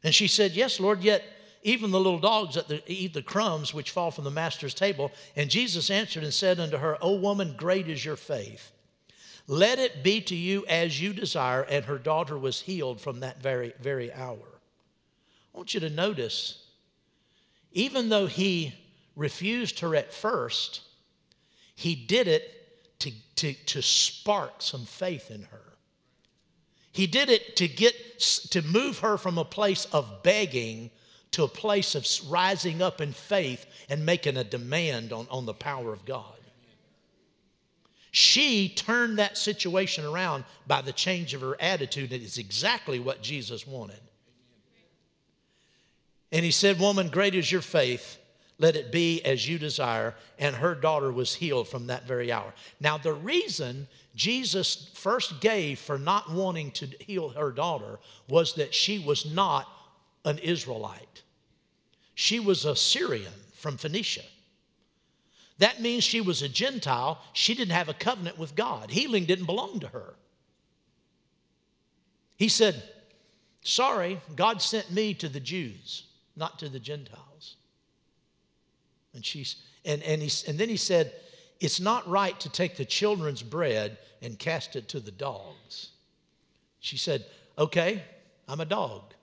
And 0.03 0.13
she 0.13 0.27
said, 0.27 0.51
Yes, 0.51 0.79
Lord, 0.79 1.01
yet 1.01 1.23
even 1.67 1.91
the 1.91 1.99
little 1.99 2.19
dogs 2.19 2.55
that 2.55 2.83
eat 2.87 3.13
the 3.13 3.21
crumbs 3.21 3.73
which 3.73 3.91
fall 3.91 4.09
from 4.09 4.23
the 4.23 4.31
master's 4.31 4.73
table. 4.73 5.11
And 5.35 5.49
Jesus 5.49 5.89
answered 5.89 6.23
and 6.23 6.33
said 6.33 6.61
unto 6.61 6.77
her, 6.77 6.97
O 7.01 7.17
woman, 7.17 7.55
great 7.57 7.89
is 7.89 8.05
your 8.05 8.15
faith. 8.15 8.71
Let 9.47 9.77
it 9.77 10.01
be 10.01 10.21
to 10.21 10.35
you 10.35 10.65
as 10.67 11.01
you 11.01 11.11
desire. 11.11 11.63
And 11.63 11.83
her 11.83 11.97
daughter 11.97 12.37
was 12.37 12.61
healed 12.61 13.01
from 13.01 13.19
that 13.19 13.43
very, 13.43 13.73
very 13.81 14.13
hour. 14.13 14.61
I 15.53 15.57
want 15.57 15.73
you 15.73 15.81
to 15.81 15.89
notice, 15.89 16.63
even 17.73 18.07
though 18.07 18.27
he 18.27 18.73
refused 19.17 19.81
her 19.81 19.93
at 19.93 20.13
first, 20.13 20.83
he 21.75 21.95
did 21.95 22.29
it 22.29 22.99
to, 22.99 23.11
to, 23.35 23.53
to 23.53 23.81
spark 23.81 24.61
some 24.61 24.85
faith 24.85 25.29
in 25.29 25.43
her. 25.43 25.73
He 26.93 27.07
did 27.07 27.29
it 27.29 27.57
to 27.57 27.67
get 27.67 28.21
to 28.51 28.61
move 28.61 28.99
her 28.99 29.17
from 29.17 29.37
a 29.37 29.43
place 29.43 29.83
of 29.91 30.23
begging 30.23 30.91
to 31.37 31.43
a 31.43 31.47
place 31.47 31.93
of 31.93 32.07
rising 32.31 32.81
up 32.81 32.99
in 32.99 33.13
faith 33.13 33.67
and 33.89 34.03
making 34.03 34.35
a 34.37 34.43
demand 34.43 35.13
on, 35.13 35.27
on 35.29 35.45
the 35.45 35.53
power 35.53 35.93
of 35.93 36.03
God. 36.03 36.33
She 38.09 38.69
turned 38.69 39.19
that 39.19 39.37
situation 39.37 40.03
around 40.03 40.45
by 40.65 40.81
the 40.81 40.91
change 40.91 41.35
of 41.35 41.41
her 41.41 41.55
attitude. 41.61 42.11
It 42.11 42.23
is 42.23 42.39
exactly 42.39 42.99
what 42.99 43.21
Jesus 43.21 43.67
wanted. 43.67 43.99
And 46.31 46.43
he 46.43 46.49
said, 46.49 46.79
Woman, 46.79 47.09
great 47.09 47.35
is 47.35 47.51
your 47.51 47.61
faith. 47.61 48.17
Let 48.57 48.75
it 48.75 48.91
be 48.91 49.23
as 49.23 49.47
you 49.47 49.59
desire. 49.59 50.15
And 50.39 50.55
her 50.55 50.73
daughter 50.73 51.11
was 51.11 51.35
healed 51.35 51.67
from 51.67 51.85
that 51.85 52.07
very 52.07 52.31
hour. 52.31 52.55
Now, 52.79 52.97
the 52.97 53.13
reason 53.13 53.87
Jesus 54.15 54.89
first 54.95 55.39
gave 55.39 55.77
for 55.77 55.99
not 55.99 56.31
wanting 56.31 56.71
to 56.71 56.87
heal 56.99 57.29
her 57.29 57.51
daughter 57.51 57.99
was 58.27 58.55
that 58.55 58.73
she 58.73 58.97
was 58.97 59.31
not 59.31 59.67
an 60.25 60.39
Israelite. 60.39 61.21
She 62.19 62.39
was 62.39 62.65
a 62.65 62.75
Syrian 62.75 63.31
from 63.53 63.77
Phoenicia. 63.77 64.23
That 65.59 65.83
means 65.83 66.03
she 66.03 66.19
was 66.19 66.41
a 66.41 66.49
Gentile. 66.49 67.21
She 67.31 67.53
didn't 67.53 67.73
have 67.73 67.89
a 67.89 67.93
covenant 67.93 68.39
with 68.39 68.55
God. 68.55 68.89
Healing 68.89 69.25
didn't 69.25 69.45
belong 69.45 69.79
to 69.81 69.89
her. 69.89 70.15
He 72.35 72.49
said, 72.49 72.81
Sorry, 73.61 74.19
God 74.35 74.63
sent 74.63 74.91
me 74.91 75.13
to 75.13 75.29
the 75.29 75.39
Jews, 75.39 76.05
not 76.35 76.57
to 76.57 76.69
the 76.69 76.79
Gentiles. 76.79 77.57
And, 79.13 79.23
she's, 79.23 79.57
and, 79.85 80.01
and, 80.01 80.19
he, 80.23 80.49
and 80.49 80.57
then 80.57 80.69
he 80.69 80.77
said, 80.77 81.13
It's 81.59 81.79
not 81.79 82.07
right 82.09 82.39
to 82.39 82.49
take 82.49 82.77
the 82.77 82.85
children's 82.85 83.43
bread 83.43 83.99
and 84.23 84.39
cast 84.39 84.75
it 84.75 84.87
to 84.89 84.99
the 84.99 85.11
dogs. 85.11 85.91
She 86.79 86.97
said, 86.97 87.25
Okay, 87.59 88.01
I'm 88.47 88.59
a 88.59 88.65
dog. 88.65 89.13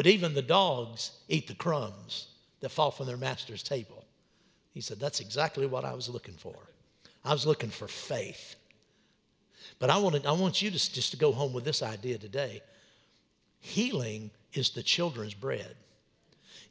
But 0.00 0.06
even 0.06 0.32
the 0.32 0.40
dogs 0.40 1.10
eat 1.28 1.46
the 1.46 1.54
crumbs 1.54 2.28
that 2.60 2.70
fall 2.70 2.90
from 2.90 3.06
their 3.06 3.18
master's 3.18 3.62
table. 3.62 4.06
He 4.72 4.80
said, 4.80 4.98
That's 4.98 5.20
exactly 5.20 5.66
what 5.66 5.84
I 5.84 5.92
was 5.92 6.08
looking 6.08 6.36
for. 6.36 6.56
I 7.22 7.34
was 7.34 7.44
looking 7.44 7.68
for 7.68 7.86
faith. 7.86 8.56
But 9.78 9.90
I, 9.90 9.98
wanted, 9.98 10.24
I 10.24 10.32
want 10.32 10.62
you 10.62 10.70
to 10.70 10.78
just 10.78 11.10
to 11.10 11.18
go 11.18 11.32
home 11.32 11.52
with 11.52 11.64
this 11.64 11.82
idea 11.82 12.16
today. 12.16 12.62
Healing 13.58 14.30
is 14.54 14.70
the 14.70 14.82
children's 14.82 15.34
bread. 15.34 15.76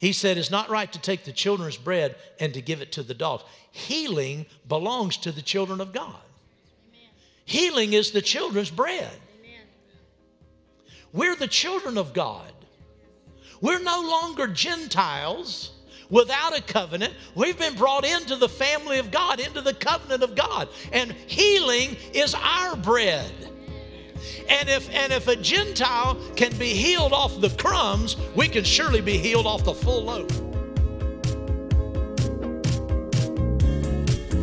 He 0.00 0.12
said, 0.12 0.36
It's 0.36 0.50
not 0.50 0.68
right 0.68 0.92
to 0.92 1.00
take 1.00 1.22
the 1.22 1.30
children's 1.30 1.76
bread 1.76 2.16
and 2.40 2.52
to 2.54 2.60
give 2.60 2.82
it 2.82 2.90
to 2.94 3.04
the 3.04 3.14
dogs. 3.14 3.44
Healing 3.70 4.46
belongs 4.66 5.16
to 5.18 5.30
the 5.30 5.40
children 5.40 5.80
of 5.80 5.92
God. 5.92 6.16
Amen. 6.88 7.10
Healing 7.44 7.92
is 7.92 8.10
the 8.10 8.22
children's 8.22 8.72
bread. 8.72 9.12
Amen. 9.38 9.66
We're 11.12 11.36
the 11.36 11.46
children 11.46 11.96
of 11.96 12.12
God. 12.12 12.54
We're 13.60 13.80
no 13.80 14.00
longer 14.00 14.46
Gentiles 14.46 15.72
without 16.08 16.56
a 16.56 16.62
covenant. 16.62 17.14
We've 17.34 17.58
been 17.58 17.74
brought 17.74 18.04
into 18.04 18.36
the 18.36 18.48
family 18.48 18.98
of 18.98 19.10
God, 19.10 19.40
into 19.40 19.60
the 19.60 19.74
covenant 19.74 20.22
of 20.22 20.34
God. 20.34 20.68
And 20.92 21.12
healing 21.12 21.96
is 22.12 22.34
our 22.34 22.76
bread. 22.76 23.30
And 24.48 24.68
if, 24.68 24.90
and 24.90 25.12
if 25.12 25.28
a 25.28 25.36
Gentile 25.36 26.16
can 26.36 26.56
be 26.58 26.70
healed 26.70 27.12
off 27.12 27.40
the 27.40 27.50
crumbs, 27.50 28.16
we 28.34 28.48
can 28.48 28.64
surely 28.64 29.00
be 29.00 29.16
healed 29.16 29.46
off 29.46 29.64
the 29.64 29.74
full 29.74 30.04
loaf. 30.04 30.49